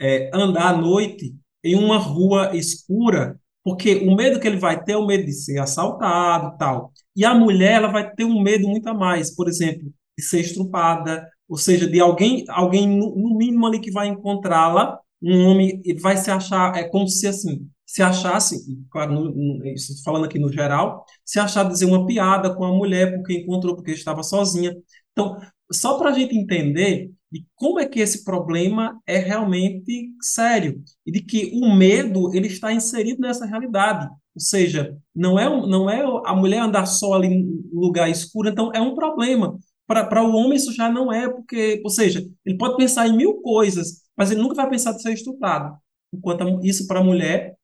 é, 0.00 0.30
andar 0.32 0.74
à 0.74 0.76
noite 0.76 1.34
em 1.62 1.74
uma 1.74 1.98
rua 1.98 2.56
escura, 2.56 3.38
porque 3.62 3.96
o 3.96 4.14
medo 4.14 4.40
que 4.40 4.46
ele 4.46 4.56
vai 4.56 4.82
ter 4.82 4.92
é 4.92 4.96
o 4.96 5.06
medo 5.06 5.26
de 5.26 5.32
ser 5.32 5.58
assaltado 5.58 6.56
tal. 6.56 6.92
E 7.14 7.24
a 7.24 7.34
mulher 7.34 7.74
ela 7.74 7.88
vai 7.88 8.10
ter 8.14 8.24
um 8.24 8.40
medo 8.42 8.66
muito 8.68 8.88
a 8.88 8.94
mais, 8.94 9.34
por 9.34 9.48
exemplo, 9.48 9.92
de 10.16 10.24
ser 10.24 10.40
estrupada, 10.40 11.28
ou 11.48 11.56
seja, 11.56 11.86
de 11.86 12.00
alguém, 12.00 12.44
alguém 12.48 12.88
no, 12.88 13.36
mínimo 13.36 13.66
ali 13.66 13.80
que 13.80 13.90
vai 13.90 14.08
encontrá-la, 14.08 14.98
um 15.22 15.46
homem, 15.46 15.82
vai 16.00 16.16
se 16.16 16.30
achar, 16.30 16.76
é 16.76 16.84
como 16.84 17.08
se 17.08 17.26
assim, 17.26 17.68
se 17.88 18.02
achasse, 18.02 18.66
claro, 18.90 19.14
no, 19.14 19.30
no, 19.34 19.74
falando 20.04 20.26
aqui 20.26 20.38
no 20.38 20.52
geral, 20.52 21.06
se 21.24 21.40
achar 21.40 21.64
dizer 21.64 21.86
uma 21.86 22.06
piada 22.06 22.54
com 22.54 22.62
a 22.64 22.70
mulher 22.72 23.14
porque 23.14 23.38
encontrou 23.38 23.74
porque 23.74 23.92
estava 23.92 24.22
sozinha. 24.22 24.76
Então, 25.10 25.38
só 25.72 25.96
para 25.96 26.10
a 26.10 26.12
gente 26.12 26.36
entender 26.36 27.10
de 27.32 27.46
como 27.54 27.80
é 27.80 27.86
que 27.86 27.98
esse 28.00 28.24
problema 28.24 29.00
é 29.06 29.16
realmente 29.16 30.10
sério 30.20 30.82
e 31.06 31.10
de 31.10 31.22
que 31.22 31.50
o 31.54 31.74
medo 31.74 32.34
ele 32.34 32.48
está 32.48 32.70
inserido 32.70 33.22
nessa 33.22 33.46
realidade. 33.46 34.06
Ou 34.34 34.40
seja, 34.40 34.94
não 35.14 35.38
é, 35.38 35.48
não 35.66 35.88
é 35.88 36.02
a 36.26 36.34
mulher 36.34 36.60
andar 36.60 36.84
só 36.84 37.14
ali 37.14 37.28
em 37.28 37.70
lugar 37.72 38.10
escuro, 38.10 38.50
então 38.50 38.70
é 38.74 38.80
um 38.82 38.94
problema. 38.94 39.58
Para 39.86 40.22
o 40.22 40.34
homem 40.36 40.56
isso 40.56 40.74
já 40.74 40.90
não 40.90 41.10
é, 41.10 41.26
porque, 41.26 41.80
ou 41.82 41.88
seja, 41.90 42.22
ele 42.44 42.58
pode 42.58 42.76
pensar 42.76 43.08
em 43.08 43.16
mil 43.16 43.40
coisas, 43.40 44.02
mas 44.14 44.30
ele 44.30 44.42
nunca 44.42 44.56
vai 44.56 44.68
pensar 44.68 44.92
de 44.92 45.00
ser 45.00 45.14
estuprado. 45.14 45.74
Enquanto 46.12 46.60
isso 46.62 46.86
para 46.86 47.00
a 47.00 47.04
mulher 47.04 47.57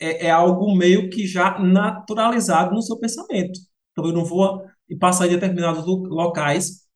é, 0.00 0.26
é, 0.26 0.30
algo 0.30 0.74
meio 0.76 1.10
que 1.10 1.26
já 1.26 1.58
naturalizado 1.58 2.74
no 2.74 2.82
seu 2.82 2.98
pensamento. 2.98 3.58
Então, 3.92 4.06
eu 4.06 4.12
não 4.12 4.24
vou 4.24 4.62
passar 5.00 5.26
em 5.26 5.30
determinados 5.30 5.84
locais 5.86 6.86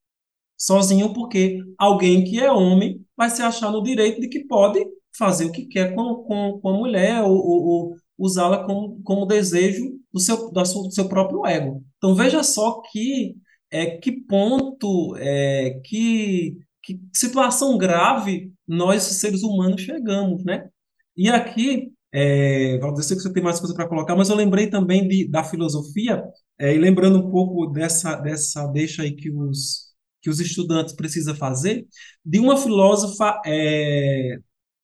sozinho, 0.57 1.13
porque 1.13 1.59
alguém 1.79 2.25
que 2.25 2.39
é 2.39 2.51
homem 2.51 3.05
vai 3.17 3.29
se 3.31 3.43
achar 3.43 3.71
no 3.71 3.83
direito 3.83 4.21
de 4.21 4.29
que 4.29 4.47
pode 4.47 4.85
fazer 5.17 5.45
o 5.45 5.53
que 5.53 5.67
quer 5.67 5.95
com, 5.95 6.23
com, 6.25 6.61
com 6.61 6.69
a 6.69 6.79
mulher 6.79 7.23
ou, 7.23 7.35
ou, 7.37 7.65
ou 7.65 7.97
usá-la 8.19 8.65
como, 8.65 9.03
como 9.03 9.27
desejo 9.27 9.99
do 10.13 10.21
seu, 10.21 10.51
do 10.51 10.93
seu 10.93 11.09
próprio 11.09 11.45
ego. 11.47 11.83
Então, 11.97 12.15
veja 12.15 12.43
só 12.43 12.81
que 12.91 13.35
é 13.71 13.97
que 13.97 14.13
ponto, 14.13 15.17
é, 15.17 15.81
que, 15.85 16.59
que 16.83 17.01
situação 17.13 17.79
grave 17.79 18.53
nós, 18.69 19.03
seres 19.03 19.43
humanos, 19.43 19.81
chegamos, 19.81 20.45
né? 20.45 20.69
E 21.17 21.29
aqui, 21.29 21.91
é, 22.13 22.79
Valdir, 22.79 23.05
sei 23.05 23.17
que 23.17 23.23
você 23.23 23.33
tem 23.33 23.43
mais 23.43 23.59
coisa 23.59 23.75
para 23.75 23.89
colocar, 23.89 24.15
mas 24.15 24.29
eu 24.29 24.37
lembrei 24.37 24.69
também 24.69 25.09
de, 25.09 25.27
da 25.29 25.43
filosofia, 25.43 26.23
é, 26.59 26.75
e 26.75 26.79
lembrando 26.79 27.19
um 27.19 27.31
pouco 27.31 27.67
dessa, 27.69 28.17
dessa 28.17 28.67
deixa 28.67 29.03
aí 29.03 29.17
que 29.17 29.31
os, 29.31 29.93
que 30.21 30.29
os 30.29 30.39
estudantes 30.39 30.95
precisam 30.95 31.35
fazer, 31.35 31.87
de 32.25 32.39
uma 32.39 32.57
filósofa 32.57 33.41
é, 33.47 34.39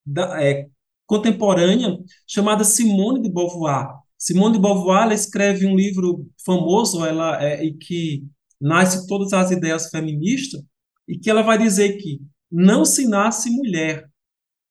da, 0.06 0.42
é, 0.42 0.66
contemporânea 1.06 1.98
chamada 2.26 2.64
Simone 2.64 3.20
de 3.22 3.30
Beauvoir. 3.30 3.88
Simone 4.16 4.54
de 4.54 4.60
Beauvoir 4.60 5.04
ela 5.04 5.14
escreve 5.14 5.66
um 5.66 5.76
livro 5.76 6.26
famoso 6.44 7.04
ela, 7.04 7.42
é, 7.42 7.62
e 7.64 7.74
que 7.74 8.24
nasce 8.60 9.06
todas 9.06 9.32
as 9.32 9.50
ideias 9.50 9.90
feministas, 9.90 10.62
e 11.06 11.18
que 11.18 11.30
ela 11.30 11.42
vai 11.42 11.58
dizer 11.58 11.98
que 11.98 12.20
não 12.50 12.84
se 12.84 13.06
nasce 13.06 13.50
mulher, 13.50 14.08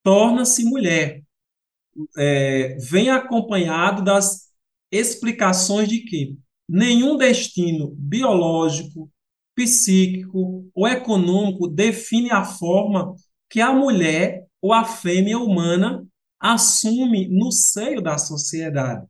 torna-se 0.04 0.64
mulher. 0.66 1.24
É, 2.18 2.78
vem 2.80 3.10
acompanhado 3.10 4.04
das 4.04 4.48
explicações 4.92 5.88
de 5.88 6.02
que 6.02 6.38
nenhum 6.68 7.18
destino 7.18 7.94
biológico, 7.98 9.10
psíquico 9.56 10.70
ou 10.74 10.88
econômico 10.88 11.68
define 11.68 12.32
a 12.32 12.44
forma 12.44 13.16
que 13.50 13.60
a 13.60 13.74
mulher 13.74 14.46
ou 14.62 14.74
a 14.74 14.86
fêmea 14.86 15.40
humana 15.40 16.06
assume 16.40 17.28
no 17.28 17.52
seio 17.52 18.02
da 18.02 18.18
sociedade. 18.18 19.06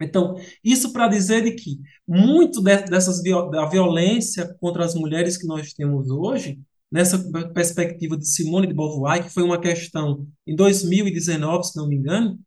Então, 0.00 0.34
isso 0.64 0.92
para 0.92 1.06
dizer 1.06 1.42
de 1.42 1.52
que 1.52 1.78
muito 2.06 2.60
dessas 2.60 3.22
da 3.22 3.66
violência 3.66 4.52
contra 4.60 4.84
as 4.84 4.94
mulheres 4.94 5.36
que 5.36 5.46
nós 5.46 5.72
temos 5.72 6.10
hoje, 6.10 6.58
nessa 6.92 7.18
perspectiva 7.54 8.18
de 8.18 8.28
Simone 8.28 8.66
de 8.66 8.74
Beauvoir, 8.74 9.24
que 9.24 9.30
foi 9.30 9.42
uma 9.42 9.58
questão 9.58 10.26
em 10.46 10.54
2019, 10.54 11.64
se 11.64 11.76
não 11.76 11.88
me 11.88 11.96
engano, 11.96 12.38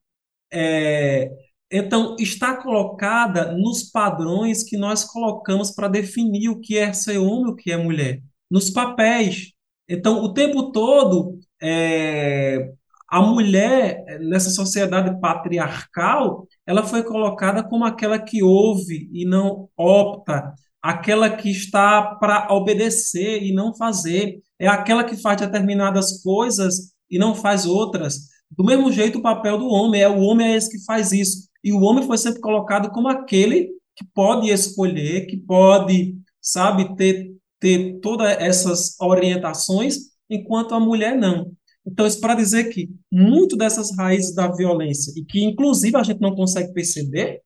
é, 0.53 1.31
então 1.71 2.15
está 2.19 2.55
colocada 2.62 3.53
nos 3.53 3.84
padrões 3.84 4.63
que 4.63 4.77
nós 4.77 5.03
colocamos 5.03 5.71
para 5.71 5.88
definir 5.88 6.49
o 6.49 6.62
que 6.62 6.77
é 6.77 6.93
ser 6.93 7.17
homem 7.17 7.51
o 7.51 7.55
que 7.55 7.71
é 7.71 7.77
mulher, 7.77 8.21
nos 8.49 8.69
papéis. 8.69 9.51
Então, 9.89 10.23
o 10.23 10.31
tempo 10.34 10.71
todo, 10.71 11.39
é, 11.62 12.71
a 13.10 13.21
mulher, 13.21 14.03
nessa 14.21 14.51
sociedade 14.51 15.19
patriarcal, 15.19 16.47
ela 16.67 16.84
foi 16.84 17.03
colocada 17.03 17.63
como 17.63 17.84
aquela 17.86 18.19
que 18.19 18.43
ouve 18.43 19.10
e 19.12 19.25
não 19.25 19.69
opta, 19.75 20.53
aquela 20.86 21.36
que 21.36 21.50
está 21.50 22.15
para 22.15 22.48
obedecer 22.54 23.41
e 23.41 23.52
não 23.52 23.76
fazer, 23.76 24.39
é 24.60 24.67
aquela 24.67 25.04
que 25.04 25.17
faz 25.17 25.41
determinadas 25.41 26.21
coisas 26.21 26.93
e 27.10 27.17
não 27.17 27.34
faz 27.34 27.65
outras. 27.65 28.28
Do 28.52 28.63
mesmo 28.63 28.91
jeito, 28.91 29.17
o 29.17 29.21
papel 29.21 29.58
do 29.58 29.67
homem 29.67 30.02
é 30.02 30.08
o 30.08 30.19
homem 30.19 30.45
é 30.45 30.56
esse 30.56 30.69
que 30.69 30.86
faz 30.86 31.12
isso. 31.12 31.50
E 31.63 31.74
o 31.74 31.82
homem 31.82 32.06
foi 32.06 32.19
sempre 32.19 32.39
colocado 32.39 32.91
como 32.91 33.08
aquele 33.08 33.71
que 33.95 34.06
pode 34.13 34.52
escolher, 34.52 35.26
que 35.26 35.38
pode, 35.38 36.17
sabe, 36.39 36.95
ter, 36.95 37.32
ter 37.60 38.00
todas 38.00 38.39
essas 38.39 38.95
orientações, 39.00 39.98
enquanto 40.30 40.76
a 40.76 40.80
mulher 40.80 41.17
não. 41.17 41.52
Então, 41.84 42.06
isso 42.06 42.19
para 42.19 42.36
dizer 42.36 42.65
que 42.65 42.91
muito 43.12 43.58
dessas 43.58 43.95
raízes 43.98 44.36
da 44.36 44.52
violência, 44.52 45.12
e 45.17 45.26
que 45.26 45.43
inclusive 45.43 45.98
a 45.98 46.04
gente 46.04 46.21
não 46.21 46.36
consegue 46.36 46.71
perceber, 46.74 47.41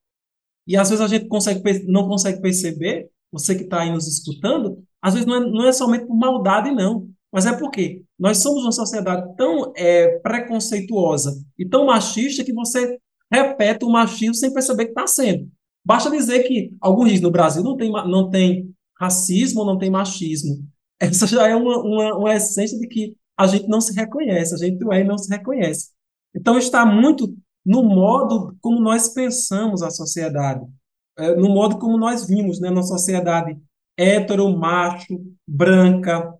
e 0.67 0.75
às 0.75 0.89
vezes 0.89 1.03
a 1.03 1.07
gente 1.07 1.27
consegue, 1.27 1.85
não 1.87 2.05
consegue 2.05 2.41
perceber, 2.41 3.09
você 3.31 3.55
que 3.55 3.63
está 3.63 3.81
aí 3.81 3.91
nos 3.91 4.07
escutando, 4.07 4.83
às 5.01 5.13
vezes 5.13 5.27
não 5.27 5.35
é, 5.35 5.39
não 5.39 5.67
é 5.67 5.71
somente 5.71 6.05
por 6.05 6.15
maldade, 6.15 6.71
não, 6.71 7.07
mas 7.31 7.45
é 7.45 7.55
porque 7.55 8.03
nós 8.17 8.39
somos 8.39 8.63
uma 8.63 8.71
sociedade 8.71 9.35
tão 9.35 9.71
é, 9.75 10.19
preconceituosa 10.19 11.41
e 11.57 11.65
tão 11.67 11.85
machista 11.85 12.43
que 12.43 12.53
você 12.53 12.97
repete 13.31 13.85
o 13.85 13.89
machismo 13.89 14.33
sem 14.33 14.51
perceber 14.51 14.85
que 14.85 14.91
está 14.91 15.05
sendo. 15.05 15.47
Basta 15.85 16.09
dizer 16.09 16.43
que 16.43 16.71
alguns 16.81 17.09
dizem 17.09 17.23
no 17.23 17.31
Brasil 17.31 17.63
não 17.63 17.77
tem, 17.77 17.91
não 17.91 18.29
tem 18.29 18.73
racismo, 18.99 19.63
não 19.63 19.77
tem 19.77 19.89
machismo. 19.89 20.57
Essa 20.99 21.25
já 21.27 21.47
é 21.47 21.55
uma, 21.55 21.77
uma, 21.77 22.17
uma 22.17 22.35
essência 22.35 22.77
de 22.77 22.87
que 22.87 23.15
a 23.37 23.47
gente 23.47 23.67
não 23.67 23.79
se 23.79 23.93
reconhece, 23.93 24.53
a 24.53 24.57
gente 24.57 24.83
é 24.91 24.99
e 24.99 25.03
não 25.05 25.17
se 25.17 25.29
reconhece. 25.29 25.91
Então, 26.35 26.57
está 26.57 26.85
muito 26.85 27.33
no 27.65 27.83
modo 27.83 28.55
como 28.61 28.81
nós 28.81 29.09
pensamos 29.13 29.81
a 29.81 29.89
sociedade, 29.89 30.65
é, 31.19 31.35
no 31.35 31.49
modo 31.49 31.77
como 31.77 31.97
nós 31.97 32.27
vimos, 32.27 32.59
né, 32.59 32.69
na 32.69 32.83
sociedade 32.83 33.57
hétero, 33.97 34.49
macho, 34.57 35.21
branca, 35.45 36.33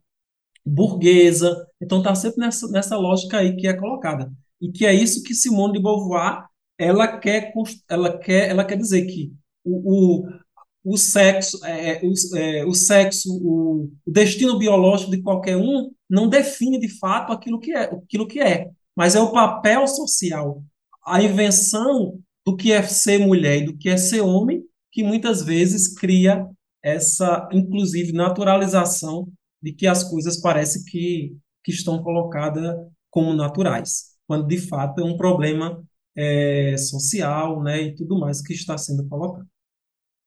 burguesa. 0.65 1.67
Então, 1.81 1.99
está 1.99 2.15
sempre 2.15 2.39
nessa, 2.39 2.67
nessa 2.69 2.97
lógica 2.97 3.39
aí 3.39 3.55
que 3.55 3.67
é 3.67 3.73
colocada. 3.73 4.31
E 4.61 4.71
que 4.71 4.85
é 4.85 4.93
isso 4.93 5.23
que 5.23 5.33
Simone 5.33 5.73
de 5.73 5.81
Beauvoir 5.81 6.49
ela 6.77 7.19
quer, 7.19 7.51
ela 7.89 8.17
quer, 8.17 8.49
ela 8.49 8.63
quer 8.63 8.77
dizer 8.77 9.05
que 9.05 9.33
o, 9.65 10.23
o, 10.23 10.93
o 10.93 10.97
sexo, 10.97 11.63
é, 11.65 11.91
é, 11.91 12.01
o, 12.01 12.37
é, 12.37 12.65
o 12.65 12.73
sexo, 12.73 13.29
o, 13.43 13.89
o, 14.05 14.11
destino 14.11 14.57
biológico 14.57 15.11
de 15.11 15.21
qualquer 15.21 15.57
um 15.57 15.91
não 16.09 16.29
define 16.29 16.79
de 16.79 16.87
fato 16.97 17.33
aquilo 17.33 17.59
que 17.59 17.73
é, 17.73 17.83
aquilo 17.83 18.25
que 18.25 18.39
é, 18.39 18.69
mas 18.95 19.13
é 19.13 19.19
o 19.19 19.33
papel 19.33 19.85
social, 19.87 20.63
a 21.05 21.21
invenção 21.21 22.17
do 22.45 22.55
que 22.55 22.71
é 22.71 22.81
ser 22.81 23.19
mulher 23.19 23.57
e 23.57 23.65
do 23.65 23.77
que 23.77 23.89
é 23.89 23.97
ser 23.97 24.21
homem, 24.21 24.63
que 24.91 25.03
muitas 25.03 25.43
vezes 25.43 25.93
cria 25.93 26.47
essa, 26.83 27.47
inclusive, 27.51 28.11
naturalização 28.13 29.27
de 29.61 29.73
que 29.73 29.87
as 29.87 30.03
coisas 30.03 30.39
parecem 30.39 30.83
que, 30.85 31.35
que 31.63 31.71
estão 31.71 32.01
colocadas 32.01 32.75
como 33.09 33.33
naturais, 33.33 34.15
quando 34.27 34.47
de 34.47 34.57
fato 34.57 35.01
é 35.01 35.03
um 35.03 35.17
problema 35.17 35.83
é, 36.15 36.77
social, 36.77 37.61
né, 37.61 37.81
e 37.81 37.95
tudo 37.95 38.19
mais 38.19 38.41
que 38.41 38.53
está 38.53 38.77
sendo 38.77 39.07
colocado. 39.07 39.47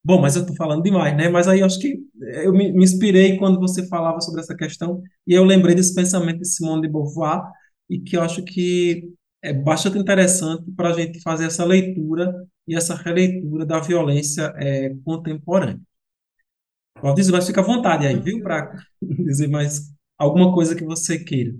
Bom, 0.05 0.19
mas 0.19 0.35
eu 0.35 0.41
estou 0.41 0.55
falando 0.57 0.83
demais, 0.83 1.15
né? 1.15 1.29
Mas 1.29 1.47
aí 1.47 1.63
acho 1.63 1.79
que 1.79 1.97
eu 2.43 2.51
me, 2.51 2.73
me, 2.73 2.83
inspirei 2.83 3.37
quando 3.37 3.57
você 3.57 3.87
falava 3.87 4.19
sobre 4.19 4.41
essa 4.41 4.53
questão 4.53 5.01
e 5.25 5.33
eu 5.33 5.45
lembrei 5.45 5.73
desse 5.73 5.95
pensamento 5.95 6.39
de 6.39 6.47
Simone 6.47 6.81
de 6.81 6.89
Beauvoir 6.89 7.41
e 7.89 7.99
que 7.99 8.17
eu 8.17 8.21
acho 8.21 8.43
que 8.43 9.09
é 9.43 9.53
bastante 9.53 9.97
interessante 9.97 10.71
para 10.71 10.89
a 10.89 10.93
gente 10.93 11.21
fazer 11.21 11.45
essa 11.45 11.65
leitura 11.65 12.33
e 12.67 12.75
essa 12.75 12.95
releitura 12.95 13.65
da 13.65 13.79
violência 13.79 14.53
é, 14.55 14.95
contemporânea. 15.03 15.79
Valdir, 17.01 17.29
mas 17.31 17.45
fica 17.45 17.59
à 17.59 17.63
vontade 17.63 18.07
aí, 18.07 18.17
viu, 18.17 18.41
para 18.41 18.73
dizer 19.01 19.49
mais 19.49 19.91
alguma 20.17 20.53
coisa 20.53 20.73
que 20.73 20.85
você 20.85 21.19
queira. 21.19 21.53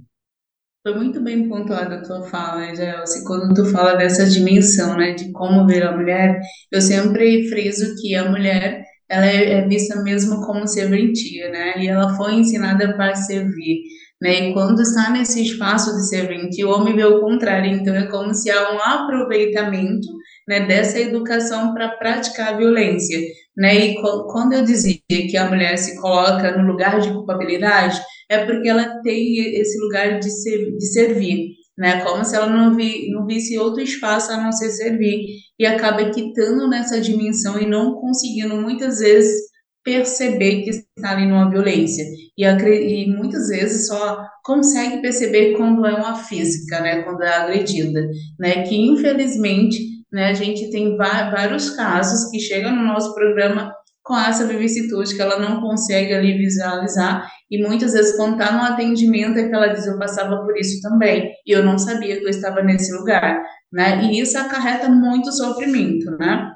Foi 0.82 0.96
muito 0.96 1.22
bem 1.22 1.48
pontuada 1.48 1.96
a 1.96 2.02
tua 2.02 2.24
fala, 2.24 2.74
Gelsi. 2.76 3.24
Quando 3.26 3.54
tu 3.54 3.66
fala 3.66 3.96
dessa 3.96 4.26
dimensão, 4.26 4.98
né, 4.98 5.14
de 5.14 5.32
como 5.32 5.66
ver 5.66 5.84
a 5.84 5.96
mulher, 5.96 6.42
eu 6.72 6.82
sempre 6.82 7.48
friso 7.50 7.96
que 8.02 8.16
a 8.16 8.30
mulher 8.30 8.83
ela 9.14 9.28
é, 9.28 9.54
é 9.54 9.68
vista 9.68 10.02
mesmo 10.02 10.42
como 10.42 10.68
serventia, 10.68 11.50
né? 11.50 11.74
E 11.78 11.88
ela 11.88 12.16
foi 12.18 12.34
ensinada 12.34 12.96
para 12.96 13.16
servir, 13.16 13.82
né? 14.20 14.50
E 14.50 14.54
quando 14.54 14.82
está 14.82 15.12
nesse 15.12 15.44
espaço 15.44 15.96
de 15.96 16.08
serventia, 16.08 16.68
o 16.68 16.72
homem 16.72 16.96
vê 16.96 17.06
o 17.06 17.22
contrário. 17.22 17.72
Então 17.72 17.96
é 17.96 18.08
como 18.08 18.34
se 18.34 18.50
há 18.50 18.74
um 18.74 18.80
aproveitamento, 18.80 20.08
né, 20.48 20.66
dessa 20.66 21.00
educação 21.00 21.74
para 21.74 21.90
praticar 21.98 22.54
a 22.54 22.58
violência, 22.58 23.20
né? 23.56 23.76
E 23.76 24.02
quando 24.02 24.54
eu 24.54 24.64
dizia 24.64 24.98
que 25.08 25.38
a 25.38 25.48
mulher 25.48 25.78
se 25.78 26.02
coloca 26.02 26.58
no 26.58 26.68
lugar 26.68 27.00
de 27.00 27.14
culpabilidade, 27.14 28.02
é 28.30 28.46
porque 28.46 28.68
ela 28.68 29.00
tem 29.04 29.38
esse 29.60 29.78
lugar 29.80 30.20
de, 30.20 30.30
ser, 30.30 30.76
de 30.76 30.86
servir, 30.88 31.50
né? 31.78 32.04
Como 32.04 32.24
se 32.24 32.36
ela 32.36 32.48
não, 32.48 32.76
vi, 32.76 33.10
não 33.12 33.26
visse 33.26 33.58
outro 33.58 33.82
espaço 33.82 34.32
a 34.32 34.38
não 34.38 34.52
ser 34.52 34.70
servir 34.72 35.26
e 35.60 35.66
acaba 35.66 36.10
quitando 36.12 36.68
nessa 36.70 37.00
dimensão 37.02 37.60
e 37.60 37.66
não 37.66 37.96
conseguindo 37.96 38.56
muitas 38.56 39.00
vezes 39.00 39.52
perceber 39.84 40.64
que 40.64 40.70
está 40.70 41.12
ali 41.12 41.28
numa 41.28 41.50
violência 41.50 42.06
e, 42.38 42.46
e 42.46 43.08
muitas 43.10 43.50
vezes 43.50 43.88
só 43.88 44.26
consegue 44.44 45.02
perceber 45.02 45.56
quando 45.56 45.86
é 45.86 45.94
uma 45.94 46.16
física, 46.16 46.80
né? 46.80 47.02
Quando 47.04 47.22
é 47.22 47.34
agredida, 47.36 48.08
né? 48.40 48.64
Que 48.64 48.76
infelizmente, 48.76 49.80
né? 50.12 50.30
A 50.30 50.34
gente 50.34 50.70
tem 50.70 50.96
vários 50.96 51.72
casos 51.72 52.30
que 52.32 52.40
chegam 52.40 52.76
no 52.76 52.84
nosso 52.84 53.14
programa 53.14 53.74
com 54.04 54.18
essa 54.18 54.46
vicissitude 54.46 55.16
que 55.16 55.22
ela 55.22 55.40
não 55.40 55.62
consegue 55.62 56.14
ali 56.14 56.38
visualizar 56.38 57.26
e 57.50 57.66
muitas 57.66 57.94
vezes 57.94 58.18
quando 58.18 58.34
está 58.34 58.52
no 58.52 58.64
atendimento 58.64 59.40
é 59.40 59.48
que 59.48 59.56
ela 59.56 59.68
diz 59.68 59.88
eu 59.88 59.98
passava 59.98 60.44
por 60.44 60.58
isso 60.58 60.82
também 60.82 61.32
e 61.46 61.52
eu 61.52 61.64
não 61.64 61.78
sabia 61.78 62.18
que 62.18 62.26
eu 62.26 62.30
estava 62.30 62.62
nesse 62.62 62.92
lugar, 62.94 63.42
né? 63.72 64.04
E 64.04 64.20
isso 64.20 64.38
acarreta 64.38 64.90
muito 64.90 65.32
sofrimento, 65.32 66.12
né? 66.18 66.52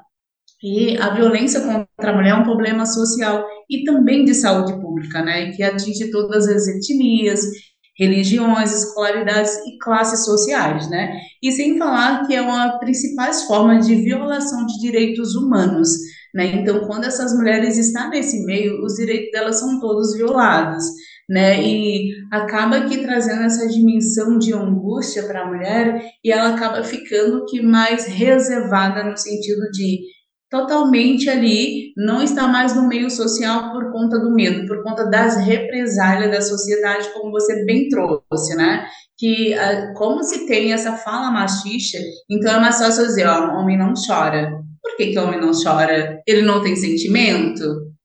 E 0.62 0.98
a 0.98 1.14
violência 1.14 1.60
contra 1.60 2.10
a 2.10 2.12
mulher 2.12 2.30
é 2.30 2.34
um 2.34 2.42
problema 2.42 2.84
social 2.84 3.46
e 3.70 3.84
também 3.84 4.24
de 4.24 4.34
saúde 4.34 4.72
pública, 4.80 5.22
né? 5.22 5.52
Que 5.52 5.62
atinge 5.62 6.10
todas 6.10 6.48
as 6.48 6.66
etnias, 6.66 7.40
religiões, 7.98 8.72
escolaridades 8.72 9.56
e 9.66 9.78
classes 9.78 10.24
sociais, 10.24 10.88
né? 10.90 11.16
E 11.42 11.50
sem 11.52 11.78
falar 11.78 12.26
que 12.26 12.34
é 12.34 12.42
uma 12.42 12.68
das 12.68 12.78
principais 12.80 13.44
formas 13.44 13.86
de 13.86 13.94
violação 13.96 14.66
de 14.66 14.78
direitos 14.80 15.34
humanos, 15.34 15.90
né? 16.38 16.46
Então, 16.54 16.86
quando 16.86 17.04
essas 17.04 17.34
mulheres 17.36 17.76
estão 17.76 18.10
nesse 18.10 18.44
meio, 18.44 18.84
os 18.84 18.94
direitos 18.94 19.32
delas 19.32 19.58
são 19.58 19.80
todos 19.80 20.14
violados, 20.14 20.84
né? 21.28 21.60
E 21.60 22.12
acaba 22.30 22.82
que 22.82 22.98
trazendo 22.98 23.42
essa 23.42 23.66
dimensão 23.66 24.38
de 24.38 24.54
angústia 24.54 25.24
para 25.24 25.42
a 25.42 25.46
mulher 25.48 26.00
e 26.24 26.30
ela 26.30 26.50
acaba 26.54 26.84
ficando 26.84 27.44
que 27.46 27.60
mais 27.60 28.06
reservada 28.06 29.02
no 29.02 29.16
sentido 29.16 29.68
de 29.72 29.98
totalmente 30.48 31.28
ali, 31.28 31.92
não 31.96 32.22
está 32.22 32.46
mais 32.46 32.74
no 32.74 32.86
meio 32.86 33.10
social 33.10 33.72
por 33.72 33.90
conta 33.90 34.16
do 34.20 34.32
medo, 34.32 34.64
por 34.68 34.80
conta 34.84 35.10
das 35.10 35.36
represálias 35.44 36.30
da 36.30 36.40
sociedade, 36.40 37.12
como 37.14 37.32
você 37.32 37.64
bem 37.64 37.88
trouxe, 37.88 38.54
né? 38.56 38.86
Que 39.18 39.56
como 39.96 40.22
se 40.22 40.46
tem 40.46 40.72
essa 40.72 40.92
fala 40.92 41.32
machista, 41.32 41.98
então 42.30 42.54
é 42.54 42.60
mais 42.60 42.78
fácil 42.78 43.06
dizer, 43.06 43.26
ó, 43.26 43.58
homem 43.58 43.76
não 43.76 43.92
chora. 44.06 44.67
Que, 44.98 45.12
que 45.12 45.18
homem 45.18 45.40
não 45.40 45.52
chora? 45.52 46.20
Ele 46.26 46.42
não 46.42 46.60
tem 46.60 46.74
sentimento? 46.74 47.62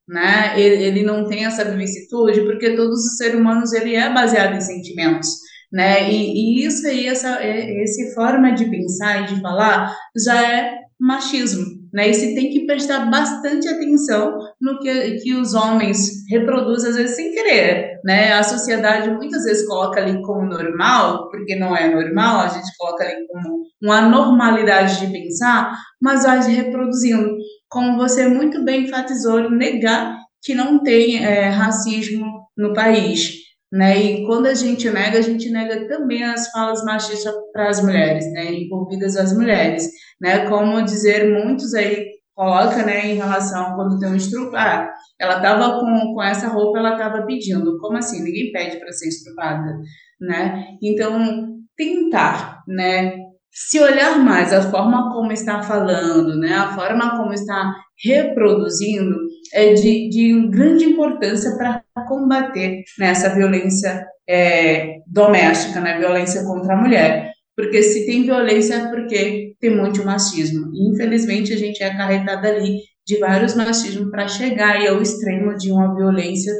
Né? 0.08 0.53
Ele, 0.56 0.84
ele 0.84 1.03
não 1.03 1.27
tem 1.27 1.45
essa 1.45 1.65
vicissitude, 1.75 2.41
porque 2.41 2.75
todos 2.75 2.99
os 3.03 3.17
seres 3.17 3.39
humanos 3.39 3.73
ele 3.73 3.95
é 3.95 4.13
baseado 4.13 4.56
em 4.56 4.62
sentimentos. 4.62 5.27
Né? 5.71 6.12
E, 6.12 6.62
e 6.62 6.65
isso 6.67 6.86
aí, 6.86 7.08
essa, 7.08 7.43
é, 7.43 7.82
essa 7.82 8.13
forma 8.13 8.51
de 8.51 8.69
pensar 8.69 9.23
e 9.23 9.34
de 9.34 9.41
falar 9.41 9.91
já 10.23 10.53
é 10.53 10.75
machismo, 10.99 11.65
né? 11.93 12.10
E 12.10 12.13
se 12.13 12.34
tem 12.34 12.49
que 12.49 12.65
prestar 12.65 13.10
bastante 13.12 13.67
atenção 13.67 14.38
no 14.60 14.79
que, 14.79 15.17
que 15.17 15.36
os 15.36 15.53
homens 15.53 16.27
reproduzem, 16.29 16.89
às 16.89 16.95
vezes 16.95 17.15
sem 17.15 17.32
querer, 17.32 17.99
né? 18.03 18.34
A 18.34 18.43
sociedade 18.43 19.12
muitas 19.12 19.43
vezes 19.43 19.67
coloca 19.67 20.01
ali 20.01 20.19
como 20.23 20.49
normal, 20.49 21.29
porque 21.29 21.56
não 21.56 21.75
é 21.75 21.93
normal, 21.93 22.39
a 22.39 22.47
gente 22.47 22.75
coloca 22.77 23.03
ali 23.03 23.27
como 23.27 23.63
uma 23.82 24.01
normalidade 24.01 24.99
de 24.99 25.12
pensar, 25.12 25.77
mas 26.01 26.23
vai 26.23 26.41
reproduzindo. 26.51 27.36
Como 27.69 27.97
você 27.97 28.27
muito 28.27 28.63
bem 28.63 28.86
enfatizou, 28.86 29.49
negar 29.49 30.17
que 30.41 30.53
não 30.56 30.82
tem 30.82 31.23
é, 31.23 31.47
racismo 31.49 32.25
no 32.58 32.73
país. 32.73 33.42
Né? 33.73 33.99
E 33.99 34.25
quando 34.27 34.45
a 34.45 34.53
gente 34.53 34.88
nega, 34.91 35.17
a 35.17 35.21
gente 35.21 35.49
nega 35.49 35.88
também 35.88 36.23
as 36.23 36.47
falas 36.51 36.86
machistas 36.86 37.33
para 37.51 37.69
as 37.69 37.81
mulheres, 37.81 38.31
né? 38.31 38.53
envolvidas 38.53 39.17
as 39.17 39.36
mulheres, 39.36 39.89
né? 40.21 40.47
Como 40.47 40.79
dizer 40.83 41.33
muitos 41.33 41.73
aí 41.73 42.05
coloca, 42.36 42.83
né, 42.83 43.12
em 43.12 43.15
relação 43.15 43.75
quando 43.75 43.99
tem 43.99 44.09
um 44.09 44.15
estupro, 44.15 44.55
ah, 44.57 44.91
ela 45.19 45.39
tava 45.39 45.79
com, 45.79 46.13
com 46.13 46.21
essa 46.21 46.47
roupa, 46.49 46.79
ela 46.79 46.97
tava 46.97 47.25
pedindo. 47.25 47.77
Como 47.79 47.97
assim? 47.97 48.23
Ninguém 48.23 48.51
pede 48.51 48.77
para 48.79 48.91
ser 48.91 49.07
estrupada, 49.07 49.75
né? 50.21 50.65
Então, 50.81 51.57
tentar, 51.75 52.63
né, 52.67 53.15
se 53.51 53.79
olhar 53.79 54.19
mais 54.19 54.53
a 54.53 54.62
forma 54.62 55.12
como 55.12 55.31
está 55.31 55.62
falando, 55.63 56.38
né, 56.39 56.53
a 56.53 56.75
forma 56.75 57.17
como 57.17 57.33
está 57.33 57.73
reproduzindo, 58.03 59.15
é 59.53 59.73
de, 59.73 60.10
de 60.10 60.47
grande 60.49 60.86
importância 60.86 61.56
para 61.58 61.84
combater 62.08 62.84
né, 62.99 63.08
essa 63.08 63.34
violência 63.34 64.06
é, 64.27 64.99
doméstica, 65.08 65.79
né, 65.79 65.97
violência 65.97 66.43
contra 66.43 66.73
a 66.73 66.82
mulher. 66.82 67.32
Porque 67.56 67.84
se 67.84 68.06
tem 68.06 68.23
violência 68.23 68.75
é 68.75 68.88
porque 68.89 69.53
tem 69.60 69.75
muito 69.75 70.03
machismo. 70.03 70.71
E, 70.73 70.89
infelizmente, 70.89 71.53
a 71.53 71.58
gente 71.58 71.84
é 71.84 71.88
acarretada 71.88 72.47
ali 72.47 72.79
de 73.06 73.19
vários 73.19 73.53
machismos 73.56 74.10
para 74.10 74.27
chegar 74.27 74.77
aí 74.77 74.88
ao 74.88 75.01
extremo 75.01 75.56
de 75.56 75.71
uma 75.71 75.93
violência, 75.95 76.53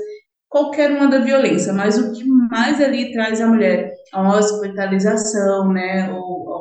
qualquer 0.50 0.92
uma 0.92 1.08
da 1.08 1.20
violência, 1.20 1.74
mas 1.74 1.98
o 1.98 2.12
que 2.12 2.24
mais 2.26 2.82
ali 2.82 3.12
traz 3.12 3.42
a 3.42 3.48
mulher 3.48 3.94
a 4.14 4.38
hospitalização, 4.38 5.74
né, 5.74 6.12
ou 6.12 6.53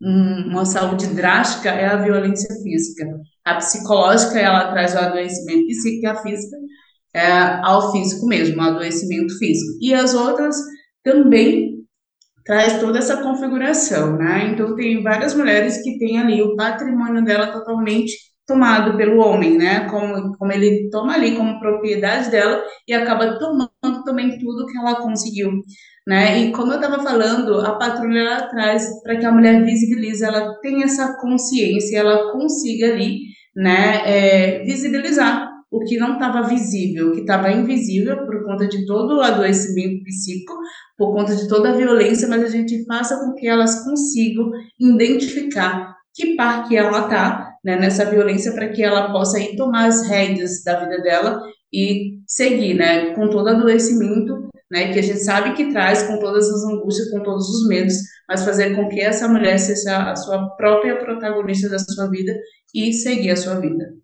uma 0.00 0.64
saúde 0.64 1.06
drástica 1.08 1.70
é 1.70 1.86
a 1.86 1.96
violência 1.96 2.54
física. 2.62 3.06
A 3.44 3.56
psicológica, 3.56 4.38
ela 4.38 4.70
traz 4.72 4.94
o 4.94 4.98
adoecimento 4.98 5.66
psíquico 5.66 6.04
e 6.04 6.08
a 6.08 6.16
física 6.16 6.56
é 7.14 7.30
ao 7.62 7.92
físico 7.92 8.26
mesmo, 8.26 8.60
o 8.60 8.64
adoecimento 8.64 9.38
físico. 9.38 9.78
E 9.80 9.94
as 9.94 10.14
outras 10.14 10.56
também 11.02 11.74
traz 12.44 12.80
toda 12.80 12.98
essa 12.98 13.22
configuração, 13.22 14.16
né? 14.16 14.50
Então 14.52 14.74
tem 14.74 15.02
várias 15.02 15.34
mulheres 15.34 15.82
que 15.82 15.98
têm 15.98 16.18
ali 16.18 16.42
o 16.42 16.56
patrimônio 16.56 17.24
dela 17.24 17.52
totalmente 17.52 18.12
tomado 18.46 18.96
pelo 18.96 19.20
homem, 19.20 19.56
né? 19.56 19.88
Como, 19.88 20.36
como 20.36 20.52
ele 20.52 20.88
toma 20.90 21.14
ali 21.14 21.36
como 21.36 21.58
propriedade 21.58 22.30
dela 22.30 22.62
e 22.86 22.92
acaba 22.92 23.38
tomando 23.38 24.04
também 24.04 24.38
tudo 24.38 24.66
que 24.66 24.76
ela 24.78 24.96
conseguiu, 24.96 25.50
né? 26.06 26.40
E 26.40 26.52
como 26.52 26.72
eu 26.72 26.80
estava 26.80 27.02
falando, 27.02 27.60
a 27.60 27.76
patrulha 27.76 28.20
ela 28.20 28.48
traz 28.48 29.02
para 29.02 29.16
que 29.16 29.26
a 29.26 29.32
mulher 29.32 29.64
visibilize, 29.64 30.24
ela 30.24 30.54
tenha 30.60 30.84
essa 30.84 31.16
consciência, 31.20 31.98
ela 31.98 32.32
consiga 32.32 32.92
ali, 32.92 33.18
né? 33.56 34.02
É, 34.04 34.64
visibilizar 34.64 35.54
o 35.70 35.80
que 35.80 35.96
não 35.96 36.14
estava 36.14 36.42
visível, 36.42 37.08
o 37.08 37.12
que 37.14 37.22
estava 37.22 37.50
invisível 37.50 38.24
por 38.26 38.44
conta 38.44 38.68
de 38.68 38.86
todo 38.86 39.16
o 39.16 39.20
adoecimento 39.20 40.04
psíquico, 40.04 40.54
por 40.96 41.12
conta 41.12 41.34
de 41.34 41.48
toda 41.48 41.70
a 41.70 41.76
violência, 41.76 42.28
mas 42.28 42.44
a 42.44 42.48
gente 42.48 42.84
faça 42.86 43.18
com 43.18 43.34
que 43.34 43.48
elas 43.48 43.82
consigam 43.82 44.52
identificar 44.78 45.94
que 46.14 46.36
par 46.36 46.68
que 46.68 46.76
ela 46.76 47.00
está 47.00 47.43
né, 47.64 47.76
nessa 47.76 48.04
violência 48.04 48.52
para 48.52 48.68
que 48.68 48.82
ela 48.82 49.10
possa 49.10 49.40
ir 49.40 49.56
tomar 49.56 49.86
as 49.86 50.06
rédeas 50.06 50.62
da 50.62 50.80
vida 50.80 51.00
dela 51.02 51.40
e 51.72 52.18
seguir, 52.26 52.74
né, 52.74 53.14
com 53.14 53.28
todo 53.28 53.48
adoecimento, 53.48 54.48
né, 54.70 54.92
que 54.92 54.98
a 54.98 55.02
gente 55.02 55.20
sabe 55.20 55.54
que 55.54 55.72
traz, 55.72 56.02
com 56.04 56.18
todas 56.18 56.48
as 56.48 56.64
angústias, 56.64 57.10
com 57.10 57.22
todos 57.22 57.48
os 57.48 57.68
medos, 57.68 57.94
mas 58.28 58.44
fazer 58.44 58.76
com 58.76 58.88
que 58.88 59.00
essa 59.00 59.26
mulher 59.26 59.58
seja 59.58 60.10
a 60.10 60.16
sua 60.16 60.50
própria 60.56 60.96
protagonista 60.98 61.68
da 61.68 61.78
sua 61.78 62.08
vida 62.10 62.36
e 62.74 62.92
seguir 62.92 63.30
a 63.30 63.36
sua 63.36 63.60
vida. 63.60 63.94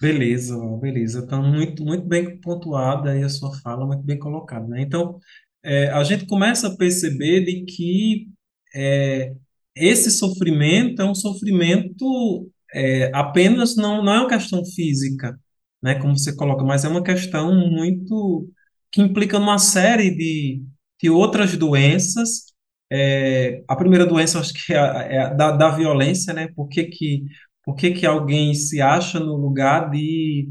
Beleza, 0.00 0.54
beleza. 0.78 1.22
Então, 1.24 1.42
muito, 1.42 1.82
muito 1.82 2.06
bem 2.06 2.38
pontuada 2.40 3.12
aí 3.12 3.22
a 3.22 3.28
sua 3.30 3.50
fala, 3.60 3.86
muito 3.86 4.02
bem 4.02 4.18
colocada, 4.18 4.66
né? 4.66 4.82
Então, 4.82 5.18
é, 5.64 5.88
a 5.88 6.04
gente 6.04 6.26
começa 6.26 6.68
a 6.68 6.76
perceber 6.76 7.44
de 7.44 7.64
que 7.64 8.28
é, 8.74 9.34
esse 9.76 10.10
sofrimento 10.10 11.02
é 11.02 11.04
um 11.04 11.14
sofrimento 11.14 12.50
é, 12.74 13.10
apenas, 13.14 13.76
não, 13.76 14.02
não 14.04 14.12
é 14.14 14.20
uma 14.20 14.28
questão 14.28 14.64
física, 14.64 15.38
né? 15.82 15.96
Como 15.96 16.18
você 16.18 16.34
coloca, 16.34 16.64
mas 16.64 16.84
é 16.84 16.88
uma 16.88 17.02
questão 17.02 17.54
muito 17.70 18.48
que 18.90 19.02
implica 19.02 19.38
numa 19.38 19.58
série 19.58 20.10
de, 20.16 20.62
de 21.02 21.10
outras 21.10 21.56
doenças. 21.56 22.46
É, 22.90 23.62
a 23.68 23.76
primeira 23.76 24.06
doença, 24.06 24.40
acho 24.40 24.54
que 24.54 24.72
é, 24.72 24.78
a, 24.78 25.02
é 25.02 25.34
da, 25.34 25.52
da 25.52 25.70
violência, 25.70 26.32
né? 26.34 26.48
Por 26.54 26.68
que 26.68 26.84
que 26.84 27.24
por 27.64 27.74
que 27.76 27.90
que 27.92 28.06
alguém 28.06 28.54
se 28.54 28.80
acha 28.80 29.18
no 29.18 29.36
lugar 29.36 29.90
de, 29.90 30.48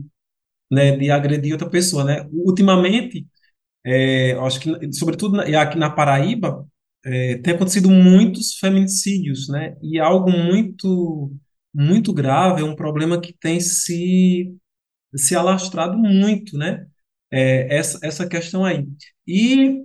né, 0.72 0.98
de 0.98 1.12
agredir 1.12 1.54
outra 1.54 1.70
pessoa, 1.70 2.04
né? 2.04 2.28
Ultimamente, 2.32 3.26
é, 3.86 4.34
acho 4.34 4.60
que, 4.60 4.94
sobretudo 4.94 5.40
aqui 5.42 5.78
na 5.78 5.90
Paraíba, 5.90 6.68
é, 7.06 7.38
tem 7.38 7.54
acontecido 7.54 7.90
muitos 7.90 8.58
feminicídios, 8.58 9.48
né? 9.48 9.76
E 9.82 10.00
algo 10.00 10.32
muito, 10.32 11.32
muito 11.74 12.14
grave, 12.14 12.62
é 12.62 12.66
um 12.66 12.76
problema 12.76 13.22
que 13.22 13.34
tem 13.34 13.60
se, 13.60 14.54
se 15.16 15.36
alastrado 15.36 15.98
muito, 15.98 16.58
né? 16.58 16.86
É, 17.32 17.78
essa, 17.78 18.00
essa 18.04 18.28
questão 18.28 18.66
aí. 18.66 18.88
E 19.28 19.84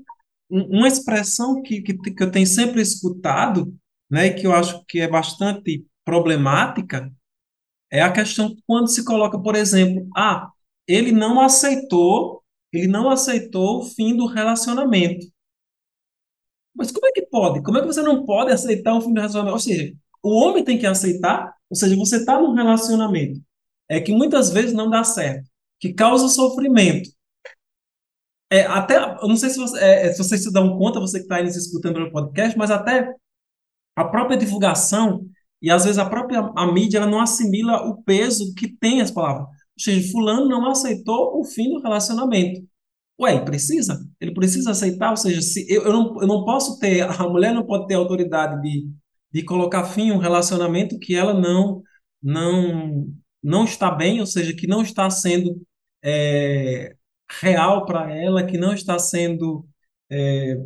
uma 0.50 0.88
expressão 0.88 1.62
que, 1.62 1.80
que, 1.83 1.94
que 1.94 2.22
eu 2.22 2.30
tenho 2.30 2.46
sempre 2.46 2.80
escutado, 2.80 3.74
né, 4.11 4.30
que 4.30 4.46
eu 4.46 4.52
acho 4.52 4.85
que 4.87 5.00
é 5.00 5.09
bastante 5.09 5.87
problemática, 6.04 7.11
é 7.90 8.02
a 8.02 8.12
questão 8.12 8.54
quando 8.66 8.88
se 8.88 9.04
coloca, 9.04 9.38
por 9.40 9.54
exemplo, 9.54 10.09
ah, 10.16 10.50
ele 10.87 11.12
não 11.12 11.40
aceitou, 11.40 12.42
ele 12.72 12.88
não 12.88 13.11
aceitou 13.11 13.80
o 13.80 13.85
fim 13.85 14.16
do 14.16 14.26
relacionamento. 14.26 15.26
Mas 16.81 16.90
como 16.90 17.07
é 17.07 17.12
que 17.12 17.27
pode? 17.27 17.62
Como 17.62 17.77
é 17.77 17.83
que 17.83 17.87
você 17.87 18.01
não 18.01 18.25
pode 18.25 18.51
aceitar 18.51 18.95
o 18.95 19.03
fim 19.03 19.12
do 19.12 19.21
relacionamento? 19.21 19.53
Ou 19.53 19.61
seja, 19.61 19.93
o 20.23 20.31
homem 20.31 20.64
tem 20.64 20.79
que 20.79 20.87
aceitar, 20.87 21.55
ou 21.69 21.77
seja, 21.77 21.95
você 21.95 22.16
está 22.16 22.40
num 22.40 22.55
relacionamento 22.55 23.40
é 23.87 24.01
que 24.01 24.12
muitas 24.12 24.51
vezes 24.51 24.73
não 24.73 24.88
dá 24.88 25.05
certo, 25.05 25.51
que 25.79 25.93
causa 25.93 26.29
sofrimento. 26.29 27.11
É, 28.49 28.62
até, 28.62 28.97
eu 28.97 29.29
não 29.29 29.37
sei 29.37 29.51
se, 29.51 29.59
você, 29.59 29.79
é 29.79 30.12
se 30.12 30.19
vocês 30.19 30.43
se 30.43 30.53
dão 30.53 30.79
conta, 30.79 31.01
você 31.01 31.19
que 31.19 31.25
está 31.25 31.37
aí 31.37 31.45
nos 31.45 31.57
escutando 31.57 32.00
no 32.00 32.11
podcast, 32.11 32.57
mas 32.57 32.71
até 32.71 33.13
a 33.96 34.04
própria 34.04 34.38
divulgação 34.38 35.27
e 35.61 35.71
às 35.71 35.85
vezes 35.85 35.98
a 35.98 36.09
própria 36.09 36.50
a 36.57 36.73
mídia 36.73 36.98
ela 36.98 37.07
não 37.07 37.21
assimila 37.21 37.87
o 37.88 38.02
peso 38.02 38.54
que 38.54 38.69
tem 38.69 39.00
as 39.00 39.11
palavras. 39.11 39.46
Ou 39.48 39.83
seja, 39.83 40.11
fulano 40.13 40.48
não 40.48 40.71
aceitou 40.71 41.38
o 41.38 41.44
fim 41.44 41.69
do 41.71 41.81
relacionamento. 41.81 42.63
Ué, 43.21 43.44
precisa? 43.44 44.00
Ele 44.21 44.33
precisa 44.33 44.71
aceitar? 44.71 45.10
Ou 45.10 45.16
seja, 45.16 45.42
se 45.42 45.66
eu, 45.71 45.85
eu, 45.85 45.92
não, 45.92 46.21
eu 46.23 46.27
não 46.27 46.44
posso 46.44 46.79
ter, 46.79 47.02
a 47.21 47.29
mulher 47.29 47.52
não 47.54 47.66
pode 47.66 47.87
ter 47.87 47.94
autoridade 47.94 48.60
de, 48.62 48.88
de 49.33 49.44
colocar 49.44 49.85
fim 49.85 50.08
em 50.08 50.12
um 50.12 50.18
relacionamento 50.18 50.98
que 50.98 51.14
ela 51.14 51.35
não, 51.35 51.83
não, 52.23 53.06
não 53.42 53.64
está 53.64 53.90
bem, 53.90 54.21
ou 54.21 54.27
seja, 54.27 54.54
que 54.54 54.66
não 54.66 54.83
está 54.83 55.10
sendo 55.10 55.60
é, 56.02 56.96
real 57.40 57.85
para 57.87 58.10
ela, 58.14 58.44
que 58.44 58.58
não 58.58 58.73
está 58.73 58.98
sendo 58.98 59.66
é, 60.10 60.56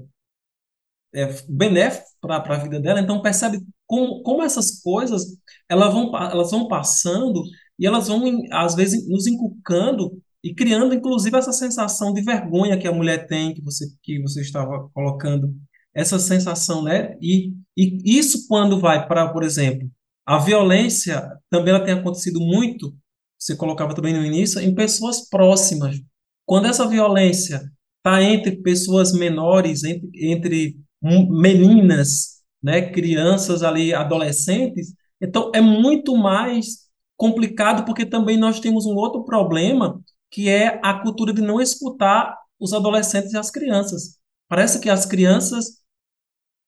é, 1.12 1.26
benéfico 1.48 2.09
para 2.20 2.36
a 2.36 2.59
vida 2.59 2.80
dela. 2.80 3.00
Então, 3.00 3.22
percebe 3.22 3.61
como, 3.86 4.22
como 4.22 4.42
essas 4.42 4.80
coisas 4.82 5.24
elas 5.68 5.92
vão, 5.92 6.14
elas 6.16 6.50
vão 6.50 6.68
passando 6.68 7.42
e 7.78 7.86
elas 7.86 8.09
vão, 8.09 8.22
às 8.52 8.74
vezes, 8.74 9.09
nos 9.09 9.26
inculcando 9.26 10.22
e 10.45 10.55
criando, 10.55 10.95
inclusive, 10.95 11.38
essa 11.38 11.55
sensação 11.55 12.12
de 12.12 12.20
vergonha 12.20 12.78
que 12.78 12.86
a 12.86 12.92
mulher 12.92 13.26
tem, 13.26 13.55
que 13.55 13.62
você, 13.62 13.86
que 14.03 14.20
você 14.20 14.42
estava 14.42 14.90
colocando, 14.92 15.55
essa 15.95 16.18
sensação, 16.18 16.82
né? 16.82 17.16
E, 17.18 17.55
e 17.74 18.18
isso 18.18 18.47
quando 18.47 18.78
vai 18.78 19.09
para, 19.09 19.32
por 19.32 19.42
exemplo, 19.42 19.90
a 20.26 20.38
violência 20.38 21.26
também 21.49 21.72
ela 21.72 21.82
tem 21.82 21.95
acontecido 21.95 22.40
muito, 22.40 22.95
você 23.38 23.57
colocava 23.57 23.95
também 23.95 24.12
no 24.12 24.22
início, 24.22 24.61
em 24.61 24.74
pessoas 24.74 25.26
próximas. 25.30 25.99
Quando 26.45 26.66
essa 26.66 26.86
violência 26.86 27.62
está 27.97 28.22
entre 28.22 28.61
pessoas 28.61 29.14
menores, 29.14 29.82
entre, 29.82 30.11
entre 30.14 30.76
meninas, 31.03 32.42
né, 32.62 32.90
crianças 32.90 33.62
ali, 33.62 33.95
adolescentes, 33.95 34.92
então 35.22 35.51
é 35.55 35.61
muito 35.62 36.14
mais 36.14 36.84
complicado 37.16 37.86
porque 37.86 38.05
também 38.05 38.36
nós 38.36 38.61
temos 38.61 38.84
um 38.84 38.95
outro 38.95 39.24
problema 39.24 40.03
que 40.35 40.49
é 40.49 40.80
a 40.82 41.01
cultura 41.01 41.32
de 41.32 41.41
não 41.41 41.61
escutar 41.61 42.37
os 42.59 42.72
adolescentes 42.72 43.32
e 43.32 43.39
as 43.39 43.53
crianças. 43.53 44.18
Parece 44.49 44.80
que 44.80 44.91
as 44.91 45.07
crianças 45.07 45.85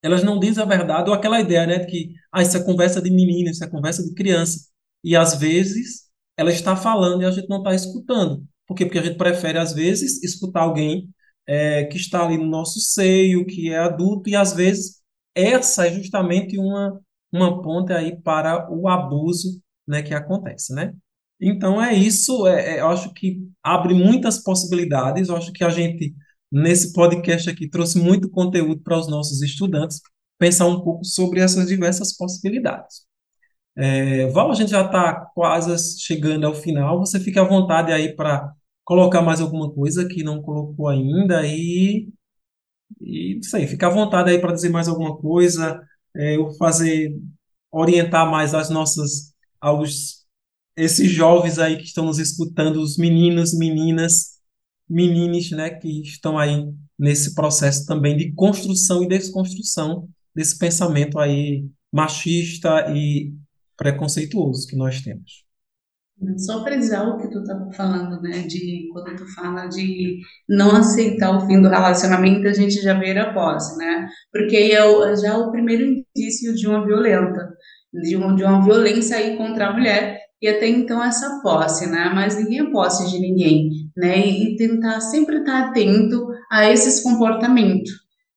elas 0.01 0.23
não 0.23 0.39
dizem 0.39 0.63
a 0.63 0.65
verdade 0.65 1.09
ou 1.09 1.15
aquela 1.15 1.41
ideia, 1.41 1.67
né, 1.67 1.85
que 1.85 2.13
ah, 2.31 2.41
isso 2.41 2.55
é 2.55 2.63
conversa 2.63 3.01
de 3.01 3.09
menino, 3.09 3.49
isso 3.49 3.63
é 3.63 3.69
conversa 3.69 4.01
de 4.03 4.13
criança. 4.13 4.69
E 5.03 5.17
às 5.17 5.35
vezes 5.35 6.03
ela 6.37 6.49
está 6.49 6.77
falando 6.77 7.23
e 7.23 7.25
a 7.25 7.31
gente 7.31 7.49
não 7.49 7.57
está 7.57 7.75
escutando. 7.75 8.47
Por 8.65 8.73
quê? 8.75 8.85
Porque 8.85 8.99
a 8.99 9.03
gente 9.03 9.17
prefere 9.17 9.57
às 9.57 9.73
vezes 9.73 10.23
escutar 10.23 10.61
alguém 10.61 11.09
é, 11.45 11.83
que 11.85 11.97
está 11.97 12.23
ali 12.23 12.37
no 12.37 12.45
nosso 12.45 12.79
seio, 12.79 13.45
que 13.45 13.69
é 13.69 13.79
adulto 13.79 14.29
e 14.29 14.35
às 14.35 14.53
vezes 14.53 15.01
essa 15.35 15.87
é 15.87 15.93
justamente 15.93 16.57
uma 16.57 17.01
uma 17.31 17.61
ponte 17.61 17.91
aí 17.91 18.15
para 18.21 18.71
o 18.71 18.87
abuso, 18.87 19.61
né, 19.85 20.01
que 20.01 20.13
acontece, 20.13 20.73
né? 20.73 20.93
Então 21.39 21.81
é 21.81 21.93
isso, 21.93 22.47
é, 22.47 22.77
é, 22.77 22.81
eu 22.81 22.87
acho 22.89 23.13
que 23.13 23.39
abre 23.63 23.93
muitas 23.93 24.41
possibilidades, 24.43 25.29
eu 25.29 25.35
acho 25.37 25.51
que 25.53 25.63
a 25.63 25.69
gente, 25.69 26.15
nesse 26.51 26.93
podcast 26.93 27.49
aqui, 27.49 27.69
trouxe 27.69 27.99
muito 27.99 28.29
conteúdo 28.29 28.81
para 28.81 28.97
os 28.97 29.07
nossos 29.07 29.41
estudantes 29.41 30.01
pensar 30.39 30.65
um 30.67 30.81
pouco 30.81 31.05
sobre 31.05 31.39
essas 31.39 31.67
diversas 31.67 32.15
possibilidades. 32.15 33.05
É, 33.75 34.27
Val, 34.29 34.51
a 34.51 34.55
gente 34.55 34.71
já 34.71 34.85
está 34.85 35.15
quase 35.35 35.99
chegando 36.01 36.47
ao 36.47 36.55
final, 36.55 36.99
você 36.99 37.19
fica 37.19 37.41
à 37.41 37.43
vontade 37.45 37.91
aí 37.91 38.15
para 38.15 38.51
colocar 38.83 39.21
mais 39.21 39.39
alguma 39.41 39.71
coisa 39.71 40.07
que 40.07 40.23
não 40.23 40.41
colocou 40.41 40.87
ainda 40.87 41.45
e, 41.45 42.09
e 43.01 43.39
isso 43.39 43.55
aí, 43.57 43.67
fica 43.67 43.87
à 43.87 43.89
vontade 43.89 44.31
aí 44.31 44.39
para 44.39 44.53
dizer 44.53 44.69
mais 44.69 44.87
alguma 44.87 45.17
coisa, 45.17 45.81
é, 46.15 46.37
eu 46.37 46.51
fazer, 46.55 47.15
orientar 47.71 48.29
mais 48.29 48.53
as 48.55 48.69
nossas, 48.69 49.33
aos 49.61 50.16
esses 50.77 51.09
jovens 51.09 51.57
aí 51.57 51.75
que 51.75 51.83
estão 51.83 52.05
nos 52.05 52.19
escutando, 52.19 52.79
os 52.79 52.97
meninos, 52.97 53.57
meninas, 53.57 54.37
meninas, 54.87 55.49
né, 55.49 55.71
que 55.71 56.01
estão 56.01 56.37
aí 56.37 56.63
nesse 56.97 57.33
processo 57.33 57.85
também 57.85 58.15
de 58.15 58.31
construção 58.33 59.03
e 59.03 59.07
desconstrução 59.07 60.07
desse 60.35 60.57
pensamento 60.57 61.17
aí 61.19 61.65
machista 61.91 62.91
e 62.95 63.33
preconceituoso 63.75 64.67
que 64.67 64.75
nós 64.75 65.01
temos. 65.01 65.45
Só 66.37 66.63
frisar 66.63 67.07
o 67.07 67.17
que 67.17 67.29
tu 67.29 67.39
estava 67.39 67.71
falando, 67.73 68.19
né, 68.21 68.41
de 68.47 68.89
quando 68.91 69.15
tu 69.15 69.25
fala 69.33 69.67
de 69.67 70.19
não 70.49 70.75
aceitar 70.75 71.35
o 71.35 71.45
fim 71.45 71.61
do 71.61 71.69
relacionamento, 71.69 72.47
a 72.47 72.53
gente 72.53 72.81
já 72.81 72.97
vê 72.97 73.17
a 73.17 73.33
posse, 73.33 73.77
né? 73.77 74.07
Porque 74.31 74.55
é 74.55 75.15
já 75.15 75.37
o 75.37 75.51
primeiro 75.51 75.83
indício 75.83 76.55
de 76.55 76.67
uma 76.67 76.83
violenta, 76.83 77.53
de 77.93 78.09
de 78.09 78.43
uma 78.43 78.63
violência 78.63 79.15
aí 79.15 79.37
contra 79.37 79.67
a 79.67 79.73
mulher, 79.73 80.26
e 80.41 80.47
até 80.47 80.67
então 80.67 81.03
essa 81.03 81.41
posse, 81.41 81.87
né? 81.87 82.11
Mas 82.13 82.37
ninguém 82.37 82.59
é 82.59 82.71
posse 82.71 83.09
de 83.09 83.19
ninguém, 83.19 83.69
né? 83.95 84.19
E, 84.27 84.55
tentar 84.55 85.01
sempre 85.01 85.39
estar 85.39 85.69
atento 85.69 86.27
a 86.51 86.71
esses 86.71 87.01
comportamentos, 87.01 87.91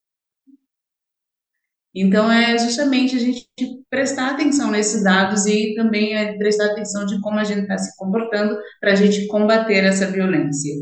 Então, 2.00 2.32
é 2.32 2.58
justamente 2.60 3.16
a 3.16 3.20
gente 3.20 3.48
prestar 3.90 4.32
atenção 4.32 4.70
nesses 4.70 5.04
dados 5.04 5.48
e 5.48 5.74
também 5.76 6.16
é 6.16 6.38
prestar 6.38 6.72
atenção 6.72 7.06
de 7.06 7.20
como 7.22 7.40
a 7.40 7.44
gente 7.44 7.62
está 7.62 7.78
se 7.78 7.96
comportando 7.98 8.56
para 8.80 8.92
a 8.92 8.96
gente 8.96 9.26
combater 9.28 9.84
essa 9.84 10.06
violência. 10.12 10.76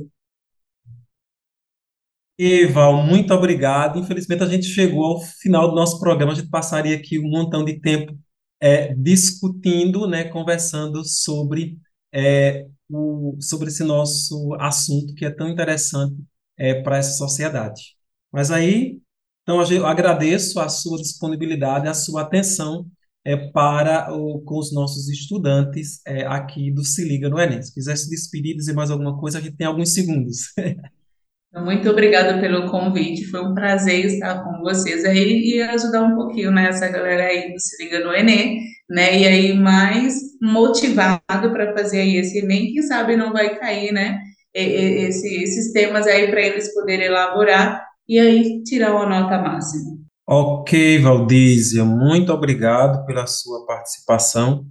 Eval, 2.38 3.02
muito 3.04 3.34
obrigado. 3.34 3.98
Infelizmente, 3.98 4.44
a 4.44 4.48
gente 4.48 4.66
chegou 4.66 5.06
ao 5.06 5.22
final 5.22 5.70
do 5.70 5.76
nosso 5.76 6.00
programa. 6.02 6.34
A 6.34 6.36
gente 6.36 6.50
passaria 6.50 6.98
aqui 6.98 7.18
um 7.18 7.30
montão 7.30 7.64
de 7.64 7.80
tempo 7.80 8.14
é, 8.60 8.94
discutindo, 8.94 10.08
né, 10.08 10.26
conversando 10.26 11.06
sobre, 11.06 11.78
é, 12.14 12.66
o, 12.90 13.38
sobre 13.40 13.70
esse 13.70 13.86
nosso 13.86 14.54
assunto 14.60 15.14
que 15.16 15.24
é 15.24 15.30
tão 15.30 15.48
interessante 15.48 16.16
é, 16.58 16.82
para 16.82 16.98
essa 16.98 17.12
sociedade. 17.14 17.96
Mas 18.34 18.52
aí 18.52 19.00
então, 19.48 19.62
eu 19.72 19.86
agradeço 19.86 20.60
a 20.60 20.68
sua 20.68 20.98
disponibilidade, 20.98 21.88
a 21.88 21.94
sua 21.94 22.24
atenção 22.24 22.88
é, 23.24 23.38
para 23.38 24.12
o, 24.12 24.42
com 24.42 24.58
os 24.58 24.74
nossos 24.74 25.08
estudantes 25.08 26.02
é, 26.08 26.26
aqui 26.26 26.72
do 26.72 26.84
Se 26.84 27.08
Liga 27.08 27.30
no 27.30 27.40
Enem. 27.40 27.62
Se 27.62 27.72
quiser 27.72 27.96
se 27.96 28.10
despedir, 28.10 28.56
dizer 28.56 28.74
mais 28.74 28.90
alguma 28.90 29.20
coisa, 29.20 29.38
a 29.38 29.42
gente 29.42 29.56
tem 29.56 29.68
alguns 29.68 29.94
segundos. 29.94 30.38
Muito 31.54 31.88
obrigada 31.90 32.42
pelo 32.42 32.72
convite, 32.72 33.28
foi 33.28 33.42
um 33.42 33.54
prazer 33.54 34.06
estar 34.06 34.44
com 34.44 34.62
vocês 34.64 35.06
aí 35.06 35.54
e 35.54 35.62
ajudar 35.62 36.02
um 36.02 36.16
pouquinho 36.16 36.52
né, 36.52 36.68
essa 36.68 36.90
galera 36.90 37.26
aí 37.26 37.54
do 37.54 37.60
Se 37.60 37.84
Liga 37.84 38.04
no 38.04 38.14
Enem, 38.14 38.60
né? 38.90 39.18
E 39.18 39.26
aí 39.26 39.54
mais 39.54 40.16
motivado 40.42 41.22
para 41.30 41.72
fazer 41.72 42.02
aí 42.02 42.18
esse 42.18 42.40
Enem, 42.40 42.74
quem 42.74 42.82
sabe 42.82 43.16
não 43.16 43.32
vai 43.32 43.58
cair, 43.58 43.94
né? 43.94 44.20
Esse, 44.54 45.44
esses 45.44 45.72
temas 45.72 46.08
aí 46.08 46.30
para 46.30 46.42
eles 46.42 46.74
poderem 46.74 47.06
elaborar 47.06 47.85
e 48.08 48.20
aí 48.20 48.64
tirar 48.64 48.96
uma 48.96 49.08
nota 49.08 49.38
máxima. 49.38 49.98
Ok, 50.28 51.00
Valdízia, 51.00 51.86
muito 51.86 52.34
obrigado 52.34 53.06
pela 53.06 53.28
sua 53.28 53.66
participação. 53.66 54.66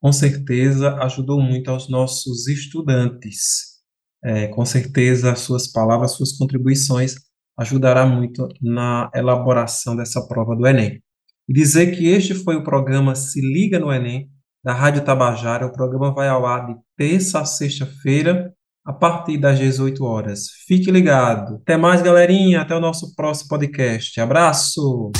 Com 0.00 0.12
certeza 0.12 0.94
ajudou 1.02 1.40
muito 1.40 1.70
aos 1.70 1.88
nossos 1.88 2.46
estudantes. 2.46 3.78
É, 4.22 4.48
com 4.48 4.64
certeza 4.64 5.32
as 5.32 5.40
suas 5.40 5.70
palavras, 5.70 6.12
suas 6.12 6.36
contribuições 6.36 7.14
ajudará 7.58 8.06
muito 8.06 8.46
na 8.60 9.10
elaboração 9.14 9.96
dessa 9.96 10.26
prova 10.26 10.54
do 10.54 10.66
Enem. 10.66 11.02
E 11.48 11.52
dizer 11.52 11.96
que 11.96 12.06
este 12.06 12.34
foi 12.34 12.56
o 12.56 12.62
programa 12.62 13.14
Se 13.14 13.40
Liga 13.40 13.78
no 13.78 13.92
Enem, 13.92 14.30
da 14.62 14.72
Rádio 14.72 15.04
Tabajara. 15.04 15.66
O 15.66 15.72
programa 15.72 16.12
vai 16.12 16.28
ao 16.28 16.46
ar 16.46 16.66
de 16.66 16.74
terça 16.96 17.40
a 17.40 17.44
sexta-feira, 17.44 18.52
a 18.88 18.92
partir 18.94 19.36
das 19.36 19.58
18 19.58 20.02
horas. 20.02 20.46
Fique 20.66 20.90
ligado. 20.90 21.56
Até 21.56 21.76
mais, 21.76 22.00
galerinha. 22.00 22.62
Até 22.62 22.74
o 22.74 22.80
nosso 22.80 23.14
próximo 23.14 23.50
podcast. 23.50 24.18
Abraço. 24.18 25.12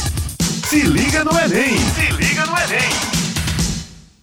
Se 0.64 0.80
liga 0.80 1.22
no 1.22 1.32
Enem. 1.32 1.76
Se 1.76 2.10
liga 2.12 2.46
no 2.46 2.56
Enem. 2.56 3.07